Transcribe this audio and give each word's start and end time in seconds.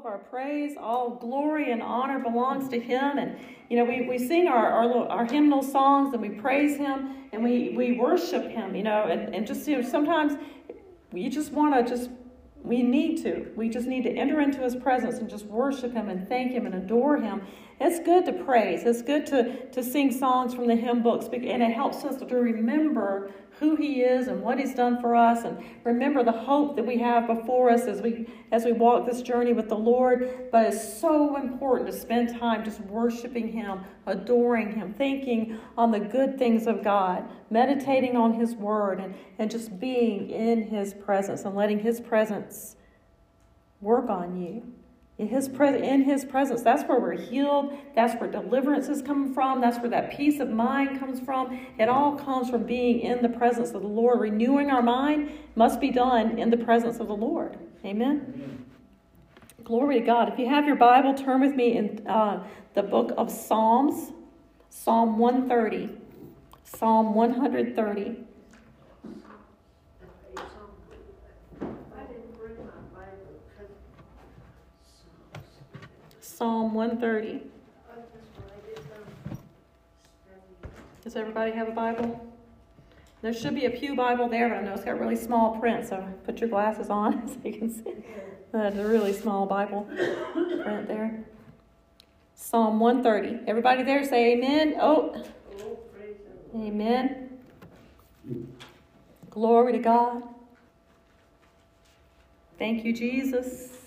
of 0.00 0.06
our 0.06 0.18
praise, 0.18 0.76
all 0.80 1.10
glory 1.10 1.72
and 1.72 1.82
honor 1.82 2.18
belongs 2.18 2.70
to 2.70 2.80
Him. 2.80 3.18
And, 3.18 3.36
you 3.68 3.76
know, 3.76 3.84
we, 3.84 4.08
we 4.08 4.18
sing 4.18 4.48
our, 4.48 4.66
our, 4.66 5.08
our 5.08 5.24
hymnal 5.26 5.62
songs 5.62 6.14
and 6.14 6.22
we 6.22 6.30
praise 6.30 6.78
Him 6.78 7.28
and 7.32 7.44
we, 7.44 7.74
we 7.76 7.98
worship 7.98 8.48
Him, 8.48 8.74
you 8.74 8.82
know, 8.82 9.04
and, 9.04 9.34
and 9.34 9.46
just, 9.46 9.68
you 9.68 9.76
know, 9.76 9.86
sometimes 9.86 10.38
you 11.12 11.28
just 11.28 11.52
want 11.52 11.74
to 11.74 11.94
just 11.94 12.10
we 12.62 12.82
need 12.82 13.22
to. 13.22 13.50
We 13.56 13.70
just 13.70 13.86
need 13.86 14.02
to 14.02 14.10
enter 14.10 14.40
into 14.40 14.60
his 14.60 14.76
presence 14.76 15.18
and 15.18 15.30
just 15.30 15.46
worship 15.46 15.94
him 15.94 16.10
and 16.10 16.28
thank 16.28 16.52
him 16.52 16.66
and 16.66 16.74
adore 16.74 17.16
him. 17.16 17.40
It's 17.80 18.04
good 18.04 18.26
to 18.26 18.34
praise. 18.34 18.84
It's 18.84 19.00
good 19.00 19.24
to, 19.28 19.66
to 19.70 19.82
sing 19.82 20.12
songs 20.12 20.52
from 20.52 20.66
the 20.66 20.76
hymn 20.76 21.02
books, 21.02 21.26
and 21.32 21.62
it 21.62 21.72
helps 21.72 22.04
us 22.04 22.18
to 22.18 22.26
remember 22.26 23.30
who 23.60 23.76
he 23.76 24.00
is 24.00 24.26
and 24.26 24.40
what 24.40 24.58
he's 24.58 24.74
done 24.74 24.98
for 25.02 25.14
us 25.14 25.44
and 25.44 25.62
remember 25.84 26.24
the 26.24 26.32
hope 26.32 26.74
that 26.76 26.86
we 26.86 26.96
have 26.96 27.26
before 27.26 27.70
us 27.70 27.82
as 27.82 28.00
we 28.00 28.26
as 28.50 28.64
we 28.64 28.72
walk 28.72 29.06
this 29.06 29.20
journey 29.20 29.52
with 29.52 29.68
the 29.68 29.76
Lord. 29.76 30.48
But 30.50 30.66
it's 30.66 30.98
so 30.98 31.36
important 31.36 31.90
to 31.90 31.96
spend 31.96 32.38
time 32.38 32.64
just 32.64 32.80
worshiping 32.80 33.52
him, 33.52 33.80
adoring 34.06 34.72
him, 34.72 34.94
thinking 34.94 35.58
on 35.76 35.90
the 35.90 36.00
good 36.00 36.38
things 36.38 36.66
of 36.66 36.82
God, 36.82 37.28
meditating 37.50 38.16
on 38.16 38.32
his 38.32 38.54
word 38.54 38.98
and, 38.98 39.14
and 39.38 39.50
just 39.50 39.78
being 39.78 40.30
in 40.30 40.62
his 40.62 40.94
presence 40.94 41.42
and 41.44 41.54
letting 41.54 41.80
his 41.80 42.00
presence 42.00 42.76
work 43.82 44.08
on 44.08 44.40
you. 44.40 44.62
In 45.20 45.28
his, 45.28 45.50
pre- 45.50 45.86
in 45.86 46.04
his 46.04 46.24
presence, 46.24 46.62
that's 46.62 46.88
where 46.88 46.98
we're 46.98 47.12
healed. 47.12 47.76
That's 47.94 48.18
where 48.18 48.30
deliverance 48.30 48.88
is 48.88 49.02
coming 49.02 49.34
from. 49.34 49.60
That's 49.60 49.76
where 49.76 49.90
that 49.90 50.16
peace 50.16 50.40
of 50.40 50.48
mind 50.48 50.98
comes 50.98 51.20
from. 51.20 51.60
It 51.78 51.90
all 51.90 52.16
comes 52.16 52.48
from 52.48 52.62
being 52.62 53.00
in 53.00 53.20
the 53.20 53.28
presence 53.28 53.72
of 53.72 53.82
the 53.82 53.88
Lord. 53.88 54.18
Renewing 54.18 54.70
our 54.70 54.80
mind 54.80 55.30
must 55.56 55.78
be 55.78 55.90
done 55.90 56.38
in 56.38 56.48
the 56.48 56.56
presence 56.56 57.00
of 57.00 57.08
the 57.08 57.14
Lord. 57.14 57.58
Amen? 57.84 58.32
Amen. 58.34 58.64
Glory 59.62 60.00
to 60.00 60.06
God. 60.06 60.32
If 60.32 60.38
you 60.38 60.48
have 60.48 60.64
your 60.66 60.76
Bible, 60.76 61.12
turn 61.12 61.42
with 61.42 61.54
me 61.54 61.76
in 61.76 62.02
uh, 62.06 62.42
the 62.72 62.82
book 62.82 63.12
of 63.18 63.30
Psalms, 63.30 64.12
Psalm 64.70 65.18
130. 65.18 65.98
Psalm 66.64 67.12
130. 67.12 68.24
Psalm 76.40 76.72
130. 76.72 77.42
Does 81.04 81.14
everybody 81.14 81.52
have 81.52 81.68
a 81.68 81.72
Bible? 81.72 82.18
There 83.20 83.34
should 83.34 83.54
be 83.54 83.66
a 83.66 83.70
Pew 83.70 83.94
Bible 83.94 84.26
there, 84.26 84.48
but 84.48 84.56
I 84.56 84.62
know 84.62 84.72
it's 84.72 84.82
got 84.82 84.98
really 84.98 85.16
small 85.16 85.60
print, 85.60 85.86
so 85.86 86.02
put 86.24 86.40
your 86.40 86.48
glasses 86.48 86.88
on 86.88 87.28
so 87.28 87.34
you 87.44 87.52
can 87.52 87.68
see. 87.70 87.92
That's 88.52 88.74
a 88.78 88.86
really 88.86 89.12
small 89.12 89.44
Bible 89.44 89.82
print 89.82 90.88
there. 90.88 91.22
Psalm 92.34 92.80
130. 92.80 93.46
Everybody 93.46 93.82
there 93.82 94.02
say 94.02 94.32
amen. 94.32 94.76
Oh, 94.80 95.22
amen. 96.56 97.38
Glory 99.28 99.72
to 99.72 99.78
God. 99.78 100.22
Thank 102.58 102.86
you, 102.86 102.94
Jesus. 102.94 103.79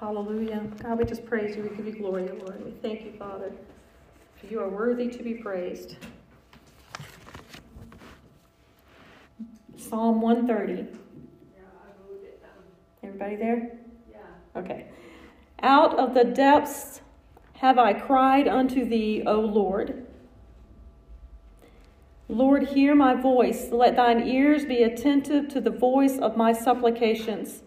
Hallelujah. 0.00 0.62
God, 0.82 0.98
we 0.98 1.04
just 1.04 1.24
praise 1.24 1.56
you. 1.56 1.62
We 1.62 1.76
give 1.76 1.86
you 1.86 1.92
glory, 1.92 2.28
Lord. 2.28 2.64
We 2.64 2.72
thank 2.82 3.04
you, 3.04 3.12
Father, 3.18 3.52
for 4.36 4.46
you 4.46 4.60
are 4.60 4.68
worthy 4.68 5.08
to 5.08 5.22
be 5.22 5.34
praised. 5.34 5.96
Psalm 9.76 10.20
130. 10.20 10.98
Everybody 13.02 13.36
there? 13.36 13.78
Yeah. 14.10 14.18
Okay. 14.56 14.86
Out 15.62 15.98
of 15.98 16.14
the 16.14 16.24
depths 16.24 17.00
have 17.54 17.78
I 17.78 17.92
cried 17.92 18.48
unto 18.48 18.84
thee, 18.84 19.22
O 19.26 19.40
Lord. 19.40 20.06
Lord, 22.28 22.68
hear 22.68 22.94
my 22.94 23.14
voice. 23.14 23.68
Let 23.70 23.96
thine 23.96 24.26
ears 24.26 24.64
be 24.64 24.82
attentive 24.82 25.48
to 25.50 25.60
the 25.60 25.70
voice 25.70 26.18
of 26.18 26.36
my 26.36 26.52
supplications. 26.52 27.63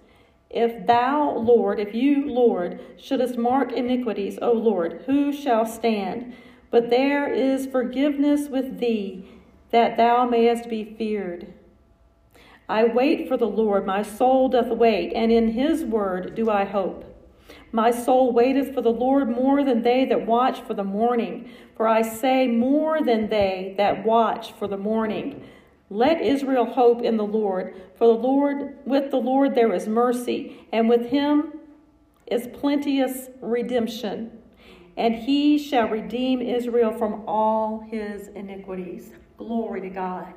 If 0.49 0.87
thou, 0.87 1.37
Lord, 1.37 1.79
if 1.79 1.93
you, 1.93 2.29
Lord, 2.29 2.79
shouldest 2.97 3.37
mark 3.37 3.71
iniquities, 3.71 4.39
O 4.41 4.51
Lord, 4.51 5.03
who 5.05 5.33
shall 5.33 5.65
stand? 5.65 6.33
But 6.71 6.89
there 6.89 7.31
is 7.31 7.67
forgiveness 7.67 8.49
with 8.49 8.79
thee, 8.79 9.27
that 9.71 9.97
thou 9.97 10.25
mayest 10.25 10.69
be 10.69 10.95
feared. 10.97 11.53
I 12.69 12.85
wait 12.85 13.27
for 13.27 13.37
the 13.37 13.47
Lord, 13.47 13.85
my 13.85 14.01
soul 14.01 14.49
doth 14.49 14.67
wait, 14.69 15.13
and 15.13 15.31
in 15.31 15.51
his 15.51 15.83
word 15.83 16.35
do 16.35 16.49
I 16.49 16.65
hope. 16.65 17.05
My 17.71 17.91
soul 17.91 18.31
waiteth 18.31 18.73
for 18.73 18.81
the 18.81 18.89
Lord 18.89 19.29
more 19.29 19.63
than 19.63 19.83
they 19.83 20.05
that 20.05 20.25
watch 20.25 20.61
for 20.61 20.73
the 20.73 20.83
morning. 20.83 21.49
For 21.75 21.87
I 21.87 22.01
say, 22.01 22.47
more 22.47 23.01
than 23.01 23.29
they 23.29 23.75
that 23.77 24.05
watch 24.05 24.53
for 24.53 24.67
the 24.67 24.77
morning. 24.77 25.47
Let 25.89 26.21
Israel 26.21 26.65
hope 26.65 27.01
in 27.01 27.17
the 27.17 27.25
Lord, 27.25 27.75
for 27.95 28.07
the 28.07 28.13
Lord 28.13 28.77
with 28.85 29.09
the 29.09 29.17
Lord 29.17 29.55
there 29.55 29.73
is 29.73 29.87
mercy, 29.87 30.65
and 30.71 30.89
with 30.89 31.09
him 31.09 31.53
is 32.25 32.47
plenteous 32.53 33.29
redemption, 33.41 34.31
and 34.97 35.15
he 35.15 35.57
shall 35.57 35.87
redeem 35.87 36.41
Israel 36.41 36.91
from 36.91 37.23
all 37.25 37.79
his 37.89 38.27
iniquities. 38.29 39.11
Glory 39.37 39.81
to 39.81 39.89
God. 39.89 40.33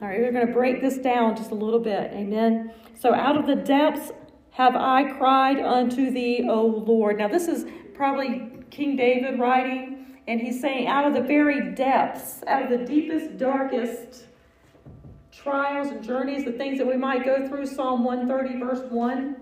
All 0.00 0.08
right, 0.08 0.20
we're 0.20 0.32
going 0.32 0.46
to 0.46 0.52
break 0.52 0.80
this 0.80 0.98
down 0.98 1.36
just 1.36 1.50
a 1.50 1.54
little 1.54 1.80
bit. 1.80 2.12
Amen. 2.12 2.72
So, 2.98 3.14
out 3.14 3.36
of 3.36 3.46
the 3.46 3.56
depths 3.56 4.12
have 4.50 4.76
I 4.76 5.12
cried 5.18 5.58
unto 5.58 6.10
thee, 6.10 6.46
O 6.48 6.66
Lord. 6.66 7.18
Now, 7.18 7.28
this 7.28 7.48
is 7.48 7.66
probably 7.94 8.50
King 8.70 8.96
David 8.96 9.40
writing. 9.40 9.93
And 10.26 10.40
he's 10.40 10.60
saying, 10.60 10.86
out 10.86 11.06
of 11.06 11.14
the 11.14 11.20
very 11.20 11.74
depths, 11.74 12.42
out 12.46 12.62
of 12.62 12.70
the 12.70 12.84
deepest, 12.84 13.36
darkest 13.36 14.24
trials 15.30 15.88
and 15.88 16.02
journeys, 16.02 16.44
the 16.44 16.52
things 16.52 16.78
that 16.78 16.86
we 16.86 16.96
might 16.96 17.24
go 17.24 17.46
through, 17.46 17.66
Psalm 17.66 18.04
130, 18.04 18.58
verse 18.58 18.90
1. 18.90 19.36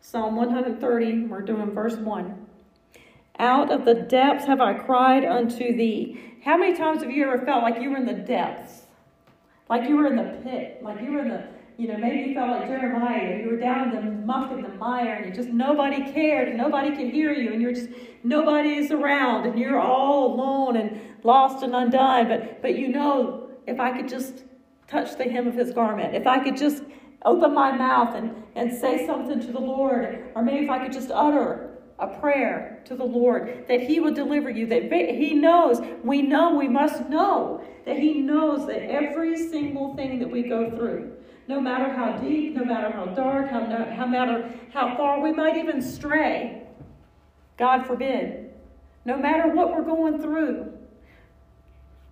Psalm 0.00 0.36
130, 0.36 1.26
we're 1.26 1.40
doing 1.40 1.72
verse 1.72 1.96
1. 1.96 2.46
Out 3.38 3.72
of 3.72 3.84
the 3.84 3.94
depths 3.94 4.44
have 4.46 4.60
I 4.60 4.74
cried 4.74 5.24
unto 5.24 5.76
thee. 5.76 6.20
How 6.44 6.56
many 6.56 6.76
times 6.76 7.02
have 7.02 7.10
you 7.10 7.24
ever 7.24 7.44
felt 7.44 7.62
like 7.62 7.80
you 7.80 7.90
were 7.90 7.96
in 7.96 8.06
the 8.06 8.12
depths? 8.12 8.82
Like 9.68 9.88
you 9.88 9.96
were 9.96 10.06
in 10.06 10.16
the 10.16 10.38
pit, 10.42 10.80
like 10.82 11.00
you 11.00 11.12
were 11.12 11.20
in 11.20 11.28
the 11.28 11.48
you 11.76 11.88
know, 11.88 11.96
maybe 11.96 12.28
you 12.28 12.34
felt 12.34 12.50
like 12.50 12.68
Jeremiah, 12.68 13.40
you 13.42 13.50
were 13.50 13.56
down 13.56 13.96
in 13.96 13.96
the 13.96 14.10
muck 14.24 14.52
and 14.52 14.64
the 14.64 14.68
mire, 14.68 15.14
and 15.14 15.26
you 15.26 15.32
just 15.32 15.48
nobody 15.48 16.12
cared, 16.12 16.48
and 16.48 16.56
nobody 16.56 16.94
could 16.94 17.12
hear 17.12 17.32
you, 17.32 17.52
and 17.52 17.60
you're 17.60 17.72
just 17.72 17.88
nobody 18.24 18.74
is 18.74 18.90
around, 18.90 19.46
and 19.46 19.58
you're 19.58 19.78
all 19.78 20.34
alone 20.34 20.76
and 20.76 21.00
lost 21.22 21.62
and 21.62 21.74
undone. 21.74 22.28
But 22.28 22.62
but 22.62 22.76
you 22.76 22.88
know, 22.88 23.50
if 23.66 23.78
I 23.78 23.96
could 23.96 24.08
just 24.08 24.44
touch 24.88 25.16
the 25.16 25.24
hem 25.24 25.46
of 25.46 25.54
his 25.54 25.72
garment, 25.72 26.14
if 26.14 26.26
I 26.26 26.42
could 26.42 26.56
just 26.56 26.82
open 27.24 27.54
my 27.54 27.72
mouth 27.72 28.14
and, 28.14 28.34
and 28.54 28.72
say 28.72 29.06
something 29.06 29.40
to 29.40 29.52
the 29.52 29.60
Lord, 29.60 30.30
or 30.34 30.42
maybe 30.42 30.64
if 30.64 30.70
I 30.70 30.78
could 30.78 30.92
just 30.92 31.10
utter 31.10 31.70
a 31.98 32.06
prayer 32.06 32.82
to 32.86 32.96
the 32.96 33.04
Lord, 33.04 33.66
that 33.68 33.80
He 33.80 34.00
would 34.00 34.14
deliver 34.14 34.50
you, 34.50 34.66
that 34.66 34.92
He 34.92 35.34
knows, 35.34 35.80
we 36.02 36.22
know, 36.22 36.54
we 36.54 36.68
must 36.68 37.08
know 37.08 37.62
that 37.86 37.98
He 37.98 38.14
knows 38.14 38.66
that 38.66 38.82
every 38.82 39.36
single 39.36 39.94
thing 39.94 40.18
that 40.18 40.30
we 40.30 40.42
go 40.42 40.70
through, 40.70 41.12
no 41.48 41.60
matter 41.60 41.92
how 41.92 42.16
deep, 42.16 42.54
no 42.54 42.64
matter 42.64 42.90
how 42.90 43.06
dark, 43.06 43.50
how, 43.50 43.60
no, 43.60 43.84
how 43.96 44.06
matter 44.06 44.50
how 44.72 44.96
far 44.96 45.20
we 45.20 45.32
might 45.32 45.56
even 45.56 45.80
stray. 45.80 46.63
God 47.56 47.86
forbid. 47.86 48.50
No 49.04 49.16
matter 49.16 49.52
what 49.52 49.70
we're 49.70 49.82
going 49.82 50.20
through. 50.20 50.72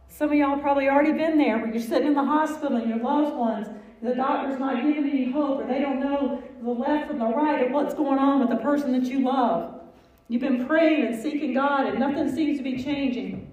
Some 0.08 0.30
of 0.30 0.34
y'all 0.34 0.58
probably 0.58 0.88
already 0.88 1.12
been 1.12 1.38
there 1.38 1.58
where 1.58 1.72
you're 1.72 1.82
sitting 1.82 2.08
in 2.08 2.14
the 2.14 2.24
hospital 2.24 2.76
and 2.76 2.88
your 2.88 2.98
loved 2.98 3.34
ones, 3.34 3.66
the 4.02 4.14
doctor's 4.14 4.58
not 4.58 4.82
giving 4.82 5.08
any 5.08 5.30
hope, 5.30 5.60
or 5.60 5.66
they 5.66 5.80
don't 5.80 6.00
know 6.00 6.42
the 6.60 6.70
left 6.70 7.08
from 7.08 7.18
the 7.18 7.26
right 7.26 7.66
of 7.66 7.72
what's 7.72 7.94
going 7.94 8.18
on 8.18 8.40
with 8.40 8.50
the 8.50 8.62
person 8.62 8.92
that 8.92 9.08
you 9.08 9.20
love. 9.20 9.80
You've 10.28 10.42
been 10.42 10.66
praying 10.66 11.06
and 11.06 11.22
seeking 11.22 11.54
God, 11.54 11.86
and 11.86 11.98
nothing 11.98 12.34
seems 12.34 12.58
to 12.58 12.64
be 12.64 12.82
changing. 12.82 13.48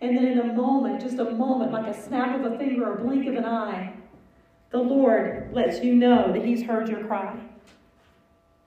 And 0.00 0.16
then 0.16 0.26
in 0.26 0.38
a 0.38 0.52
moment, 0.52 1.00
just 1.00 1.18
a 1.18 1.30
moment, 1.30 1.72
like 1.72 1.86
a 1.86 1.94
snap 1.94 2.34
of 2.34 2.52
a 2.52 2.58
finger 2.58 2.88
or 2.88 2.98
a 2.98 3.04
blink 3.04 3.28
of 3.28 3.36
an 3.36 3.44
eye, 3.44 3.92
the 4.70 4.78
Lord 4.78 5.50
lets 5.52 5.84
you 5.84 5.94
know 5.94 6.32
that 6.32 6.44
He's 6.44 6.62
heard 6.62 6.88
your 6.88 7.04
cry. 7.04 7.38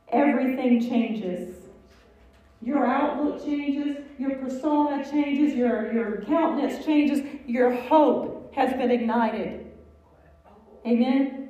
Everything 0.09 0.79
changes. 0.79 1.64
Your 2.61 2.85
outlook 2.85 3.43
changes, 3.43 3.97
your 4.17 4.37
persona 4.37 5.03
changes, 5.09 5.53
your, 5.53 5.91
your 5.93 6.21
countenance 6.21 6.83
changes, 6.85 7.21
your 7.45 7.71
hope 7.71 8.53
has 8.55 8.73
been 8.73 8.89
ignited. 8.89 9.67
Amen? 10.85 11.49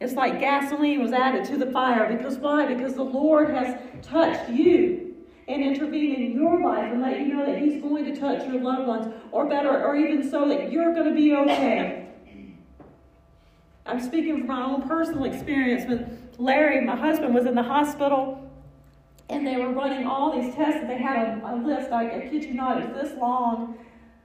It's 0.00 0.14
like 0.14 0.40
gasoline 0.40 1.02
was 1.02 1.12
added 1.12 1.44
to 1.46 1.58
the 1.58 1.70
fire. 1.70 2.14
Because 2.14 2.38
why? 2.38 2.66
Because 2.66 2.94
the 2.94 3.02
Lord 3.02 3.50
has 3.50 3.78
touched 4.02 4.50
you 4.50 5.14
and 5.46 5.62
intervened 5.62 6.16
in 6.16 6.32
your 6.32 6.60
life 6.62 6.92
and 6.92 7.02
let 7.02 7.20
you 7.20 7.34
know 7.34 7.44
that 7.44 7.58
He's 7.58 7.82
going 7.82 8.04
to 8.06 8.18
touch 8.18 8.46
your 8.46 8.60
loved 8.60 8.86
ones, 8.86 9.12
or 9.32 9.46
better, 9.46 9.84
or 9.84 9.96
even 9.96 10.28
so 10.28 10.48
that 10.48 10.72
you're 10.72 10.94
going 10.94 11.08
to 11.08 11.14
be 11.14 11.34
okay. 11.34 12.08
I'm 13.84 14.00
speaking 14.00 14.38
from 14.38 14.46
my 14.46 14.62
own 14.62 14.82
personal 14.88 15.24
experience 15.24 15.88
when 15.88 16.28
Larry, 16.38 16.80
my 16.84 16.96
husband, 16.96 17.34
was 17.34 17.46
in 17.46 17.54
the 17.54 17.62
hospital 17.62 18.49
and 19.30 19.46
they 19.46 19.56
were 19.56 19.70
running 19.70 20.06
all 20.06 20.40
these 20.40 20.54
tests. 20.54 20.80
And 20.80 20.90
they 20.90 20.98
had 20.98 21.16
a, 21.16 21.54
a 21.54 21.56
list, 21.56 21.90
I, 21.90 22.24
I 22.24 22.28
kid 22.28 22.44
you 22.44 22.54
not, 22.54 22.82
it 22.82 22.90
was 22.90 23.08
this 23.08 23.18
long 23.18 23.78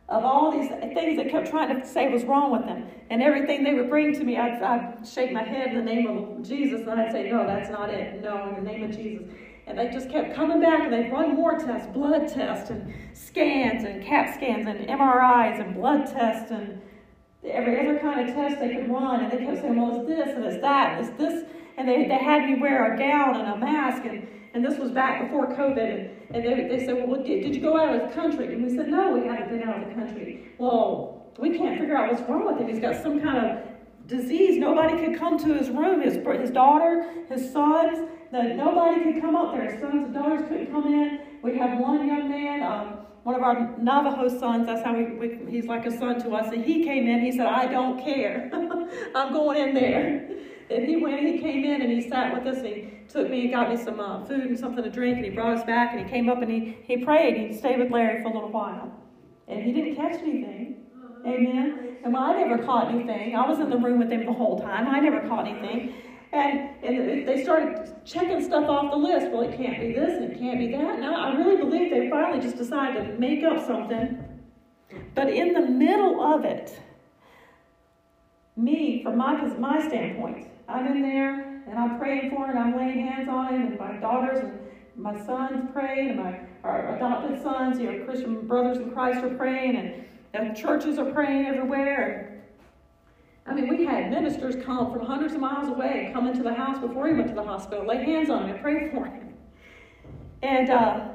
of 0.08 0.24
all 0.24 0.52
these 0.52 0.70
things 0.70 1.18
that 1.18 1.30
kept 1.30 1.50
trying 1.50 1.80
to 1.80 1.86
say 1.86 2.10
was 2.10 2.24
wrong 2.26 2.52
with 2.52 2.66
them. 2.66 2.88
And 3.10 3.24
everything 3.24 3.64
they 3.64 3.74
would 3.74 3.90
bring 3.90 4.14
to 4.14 4.24
me, 4.24 4.38
I'd, 4.38 4.62
I'd 4.62 5.08
shake 5.08 5.32
my 5.32 5.44
head 5.44 5.70
in 5.70 5.78
the 5.78 5.84
name 5.84 6.08
of 6.08 6.48
Jesus, 6.48 6.82
and 6.82 7.00
I'd 7.00 7.12
say, 7.12 7.30
No, 7.32 7.46
that's 7.46 7.70
not 7.70 7.90
it. 7.90 8.22
No, 8.22 8.50
in 8.50 8.64
the 8.64 8.72
name 8.72 8.84
of 8.84 8.92
Jesus. 8.92 9.28
And 9.68 9.80
they 9.80 9.90
just 9.90 10.12
kept 10.12 10.36
coming 10.36 10.62
back, 10.62 10.82
and 10.82 10.94
they'd 10.94 11.12
run 11.12 11.36
more 11.36 11.58
tests, 11.58 11.88
blood 11.92 12.28
tests, 12.28 12.70
and 12.70 12.94
scans, 13.14 13.84
and 13.84 14.04
CAT 14.04 14.36
scans, 14.36 14.68
and 14.68 14.88
MRIs, 14.88 15.60
and 15.60 15.74
blood 15.74 16.06
tests, 16.06 16.52
and 16.52 16.80
every 17.44 17.80
other 17.80 17.98
kind 17.98 18.30
of 18.30 18.36
test 18.36 18.60
they 18.60 18.76
could 18.76 18.90
run. 18.90 19.24
And 19.24 19.32
they 19.32 19.44
kept 19.44 19.62
saying, 19.62 19.76
Well, 19.76 20.02
it's 20.02 20.08
this, 20.08 20.36
and 20.36 20.46
it's 20.46 20.62
that, 20.62 21.00
and 21.00 21.08
it's 21.08 21.18
this. 21.18 21.50
And 21.78 21.90
they, 21.90 22.08
they 22.08 22.18
had 22.18 22.48
me 22.48 22.62
wear 22.62 22.94
a 22.94 22.98
gown 22.98 23.36
and 23.36 23.54
a 23.54 23.58
mask, 23.58 24.06
and 24.06 24.28
and 24.56 24.64
this 24.64 24.80
was 24.80 24.90
back 24.90 25.22
before 25.22 25.48
COVID. 25.48 25.78
And, 25.78 26.10
and 26.34 26.46
they, 26.46 26.78
they 26.78 26.86
said, 26.86 26.96
Well, 27.08 27.22
did, 27.22 27.44
did 27.44 27.54
you 27.54 27.62
go 27.62 27.78
out 27.78 27.94
of 27.94 28.08
the 28.08 28.16
country? 28.16 28.54
And 28.54 28.64
we 28.64 28.76
said, 28.76 28.88
No, 28.88 29.12
we 29.12 29.28
haven't 29.28 29.50
been 29.50 29.68
out 29.68 29.84
of 29.84 29.90
the 29.90 29.94
country. 29.94 30.48
Well, 30.58 31.30
we 31.38 31.58
can't 31.58 31.78
figure 31.78 31.98
out 31.98 32.14
what's 32.14 32.28
wrong 32.30 32.46
with 32.46 32.58
him. 32.58 32.70
He's 32.70 32.80
got 32.80 33.04
some 33.04 33.20
kind 33.22 33.38
of 33.38 34.08
disease. 34.08 34.58
Nobody 34.58 34.98
could 35.06 35.20
come 35.20 35.38
to 35.40 35.54
his 35.54 35.70
room. 35.70 36.02
His, 36.02 36.16
his 36.40 36.52
daughter, 36.52 37.06
his 37.28 37.52
sons, 37.52 38.10
that 38.32 38.56
nobody 38.56 39.04
could 39.04 39.22
come 39.22 39.36
up 39.36 39.54
there. 39.54 39.70
His 39.70 39.82
sons 39.82 40.06
and 40.06 40.14
daughters 40.14 40.48
couldn't 40.48 40.72
come 40.72 40.88
in. 40.88 41.20
We 41.44 41.58
have 41.58 41.78
one 41.78 42.08
young 42.08 42.30
man, 42.30 42.64
um, 42.64 43.00
one 43.24 43.36
of 43.36 43.42
our 43.42 43.76
Navajo 43.78 44.30
sons, 44.40 44.68
that's 44.68 44.84
how 44.84 44.96
we, 44.96 45.06
we, 45.16 45.40
he's 45.50 45.66
like 45.66 45.86
a 45.86 45.98
son 45.98 46.22
to 46.22 46.30
us. 46.36 46.54
And 46.54 46.64
he 46.64 46.84
came 46.84 47.08
in, 47.08 47.22
he 47.22 47.32
said, 47.32 47.48
I 47.48 47.66
don't 47.66 48.02
care. 48.02 48.50
I'm 49.16 49.34
going 49.34 49.58
in 49.58 49.74
there. 49.74 50.30
And 50.70 50.86
he 50.86 50.96
went, 50.96 51.28
he 51.28 51.40
came 51.40 51.64
in 51.64 51.82
and 51.82 51.92
he 51.92 52.10
sat 52.10 52.34
with 52.34 52.48
us 52.48 52.58
and 52.58 52.68
he 52.68 52.90
took 53.08 53.30
me 53.30 53.42
and 53.42 53.52
got 53.52 53.70
me 53.70 53.78
some 53.78 54.00
uh, 54.00 54.24
food 54.26 54.46
and 54.46 54.58
something 54.58 54.84
to 54.84 54.90
drink 54.90 55.18
and 55.18 55.26
he 55.26 55.32
brought 55.32 55.58
us 55.58 55.64
back 55.64 55.94
and 55.94 56.04
he 56.04 56.10
came 56.10 56.28
up 56.28 56.42
and 56.42 56.52
he, 56.52 56.78
he 56.84 56.98
prayed. 57.04 57.38
He 57.38 57.56
stayed 57.56 57.78
with 57.80 57.92
Larry 57.92 58.24
for 58.24 58.30
a 58.30 58.34
little 58.34 58.52
while. 58.52 58.92
And 59.48 59.64
he 59.64 59.72
didn't 59.72 59.96
catch 59.96 60.16
anything. 60.22 60.78
Amen. 61.26 61.98
And 62.04 62.14
well, 62.14 62.24
I 62.24 62.44
never 62.44 62.64
caught 62.64 62.94
anything. 62.94 63.36
I 63.36 63.48
was 63.48 63.60
in 63.60 63.70
the 63.70 63.78
room 63.78 64.00
with 64.00 64.12
him 64.12 64.26
the 64.26 64.34
whole 64.34 64.60
time. 64.60 64.88
I 64.88 65.00
never 65.00 65.28
caught 65.28 65.48
anything. 65.48 65.94
And, 66.32 66.70
and 66.84 67.28
they 67.28 67.44
started 67.44 67.94
checking 68.04 68.44
stuff 68.44 68.68
off 68.68 68.92
the 68.92 68.98
list. 68.98 69.32
Well, 69.32 69.42
it 69.42 69.56
can't 69.56 69.80
be 69.80 69.94
this 69.94 70.22
and 70.22 70.32
it 70.32 70.40
can't 70.40 70.60
be 70.60 70.72
that. 70.72 71.00
Now, 71.00 71.16
I 71.16 71.36
really 71.36 71.58
believe 71.58 71.92
they 71.92 72.10
finally 72.10 72.42
just 72.42 72.58
decided 72.58 73.06
to 73.06 73.20
make 73.20 73.44
up 73.44 73.66
something. 73.66 74.24
But 75.14 75.30
in 75.30 75.54
the 75.54 75.62
middle 75.62 76.22
of 76.22 76.44
it, 76.44 76.80
me, 78.58 79.04
from 79.04 79.18
my, 79.18 79.36
my 79.58 79.88
standpoint, 79.88 80.48
I'm 80.68 80.88
in 80.88 81.02
there 81.02 81.64
and 81.68 81.78
I'm 81.78 81.98
praying 81.98 82.32
for 82.32 82.48
him, 82.48 82.58
I'm 82.58 82.78
laying 82.78 83.08
hands 83.08 83.28
on 83.30 83.54
him, 83.54 83.62
and 83.68 83.80
my 83.80 83.94
daughters 83.98 84.40
and 84.40 84.60
my 84.96 85.18
sons 85.26 85.70
praying, 85.74 86.10
and 86.10 86.20
my 86.20 86.40
our 86.64 86.96
adopted 86.96 87.42
sons, 87.42 87.80
you 87.80 87.92
know, 87.92 88.06
Christian 88.06 88.48
brothers 88.48 88.78
in 88.78 88.92
Christ 88.92 89.24
are 89.24 89.30
praying, 89.36 89.76
and, 90.34 90.56
churches 90.56 91.00
are 91.00 91.12
praying 91.12 91.46
everywhere. 91.46 92.44
I 93.46 93.54
mean, 93.54 93.70
we 93.70 93.86
had 93.86 94.10
ministers 94.10 94.56
come 94.66 94.92
from 94.92 95.06
hundreds 95.06 95.34
of 95.34 95.40
miles 95.40 95.70
away 95.70 96.10
come 96.14 96.28
into 96.28 96.44
the 96.44 96.54
house 96.54 96.78
before 96.80 97.08
he 97.08 97.14
went 97.14 97.28
to 97.30 97.36
the 97.36 97.44
hospital, 97.44 97.86
lay 97.86 98.04
hands 98.04 98.30
on 98.30 98.44
him 98.44 98.50
and 98.52 98.62
pray 98.62 98.90
for 98.90 99.06
him. 99.06 99.34
And 100.42 100.70
uh, 100.70 101.08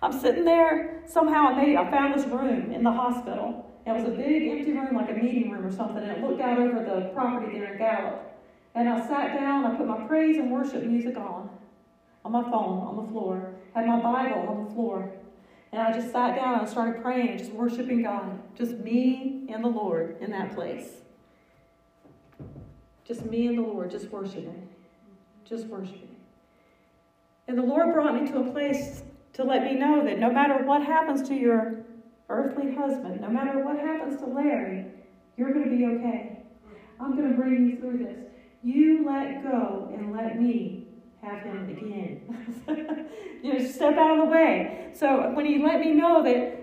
I'm 0.00 0.18
sitting 0.18 0.44
there. 0.44 1.02
Somehow 1.06 1.48
I 1.48 1.62
made 1.62 1.76
I 1.76 1.90
found 1.90 2.14
this 2.14 2.26
room 2.26 2.72
in 2.72 2.82
the 2.82 2.92
hospital. 2.92 3.66
It 3.86 3.92
was 3.92 4.04
a 4.04 4.16
big 4.16 4.48
empty 4.48 4.72
room, 4.72 4.94
like 4.94 5.10
a 5.10 5.14
meeting 5.14 5.50
room 5.50 5.64
or 5.64 5.72
something, 5.72 6.02
and 6.02 6.10
it 6.10 6.22
looked 6.22 6.40
out 6.40 6.58
over 6.58 6.82
the 6.82 7.10
property 7.14 7.58
there 7.58 7.72
in 7.72 7.78
Gallup. 7.78 8.27
And 8.78 8.88
I 8.88 9.00
sat 9.00 9.34
down, 9.34 9.64
I 9.64 9.74
put 9.74 9.88
my 9.88 10.06
praise 10.06 10.36
and 10.36 10.52
worship 10.52 10.84
music 10.84 11.16
on, 11.16 11.50
on 12.24 12.30
my 12.30 12.44
phone, 12.44 12.78
on 12.78 13.04
the 13.04 13.10
floor, 13.10 13.52
had 13.74 13.84
my 13.84 14.00
Bible 14.00 14.48
on 14.48 14.66
the 14.66 14.70
floor. 14.72 15.10
And 15.72 15.82
I 15.82 15.92
just 15.92 16.12
sat 16.12 16.36
down 16.36 16.60
and 16.60 16.68
started 16.68 17.02
praying 17.02 17.38
just 17.38 17.50
worshiping 17.50 18.04
God. 18.04 18.38
Just 18.56 18.78
me 18.78 19.48
and 19.52 19.64
the 19.64 19.68
Lord 19.68 20.18
in 20.20 20.30
that 20.30 20.54
place. 20.54 20.90
Just 23.04 23.26
me 23.26 23.48
and 23.48 23.58
the 23.58 23.62
Lord, 23.62 23.90
just 23.90 24.10
worshiping. 24.10 24.68
Just 25.44 25.66
worshiping. 25.66 26.14
And 27.48 27.58
the 27.58 27.62
Lord 27.62 27.92
brought 27.92 28.14
me 28.14 28.30
to 28.30 28.38
a 28.38 28.52
place 28.52 29.02
to 29.32 29.42
let 29.42 29.64
me 29.64 29.74
know 29.74 30.04
that 30.04 30.20
no 30.20 30.30
matter 30.30 30.64
what 30.64 30.84
happens 30.84 31.28
to 31.28 31.34
your 31.34 31.84
earthly 32.28 32.76
husband, 32.76 33.22
no 33.22 33.28
matter 33.28 33.58
what 33.64 33.76
happens 33.80 34.20
to 34.20 34.26
Larry, 34.26 34.84
you're 35.36 35.52
going 35.52 35.68
to 35.68 35.76
be 35.76 35.84
okay. 35.84 36.38
I'm 37.00 37.16
going 37.16 37.28
to 37.28 37.36
bring 37.36 37.68
you 37.68 37.76
through 37.80 38.04
this. 38.04 38.27
You 38.62 39.06
let 39.06 39.42
go 39.42 39.90
and 39.92 40.12
let 40.12 40.40
me 40.40 40.86
have 41.22 41.42
him 41.42 41.68
again. 41.68 43.06
you 43.42 43.52
know, 43.52 43.66
step 43.66 43.96
out 43.96 44.18
of 44.18 44.26
the 44.26 44.32
way. 44.32 44.90
So 44.94 45.30
when 45.32 45.46
he 45.46 45.62
let 45.62 45.80
me 45.80 45.92
know 45.92 46.22
that 46.24 46.58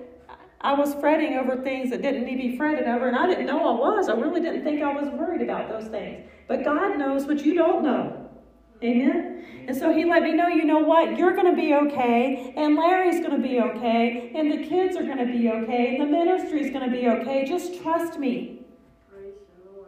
I 0.61 0.73
was 0.73 0.95
fretting 0.95 1.35
over 1.37 1.61
things 1.61 1.91
that 1.91 2.01
didn't 2.01 2.25
need 2.25 2.41
to 2.41 2.49
be 2.49 2.57
fretted 2.57 2.87
over, 2.87 3.07
and 3.07 3.15
I 3.15 3.27
didn't 3.27 3.45
know 3.45 3.59
I 3.59 3.79
was. 3.79 4.09
I 4.09 4.13
really 4.13 4.41
didn't 4.41 4.63
think 4.63 4.81
I 4.81 4.93
was 4.93 5.09
worried 5.09 5.41
about 5.41 5.69
those 5.69 5.87
things. 5.89 6.27
But 6.47 6.63
God 6.63 6.97
knows 6.97 7.25
what 7.25 7.45
you 7.45 7.53
don't 7.53 7.83
know. 7.83 8.29
Amen? 8.83 9.45
And 9.67 9.75
so 9.75 9.93
he 9.93 10.05
let 10.05 10.23
me 10.23 10.33
know, 10.33 10.47
you 10.47 10.65
know 10.65 10.79
what? 10.79 11.17
You're 11.17 11.33
going 11.33 11.49
to 11.49 11.59
be 11.59 11.73
okay, 11.73 12.53
and 12.57 12.75
Larry's 12.75 13.19
going 13.25 13.41
to 13.41 13.47
be 13.47 13.59
okay, 13.59 14.31
and 14.35 14.51
the 14.51 14.67
kids 14.67 14.97
are 14.97 15.03
going 15.03 15.17
to 15.17 15.25
be 15.25 15.49
okay, 15.49 15.95
and 15.95 16.01
the 16.01 16.11
ministry's 16.11 16.71
going 16.71 16.89
to 16.89 16.95
be 16.95 17.07
okay. 17.07 17.45
Just 17.45 17.81
trust 17.81 18.19
me. 18.19 18.54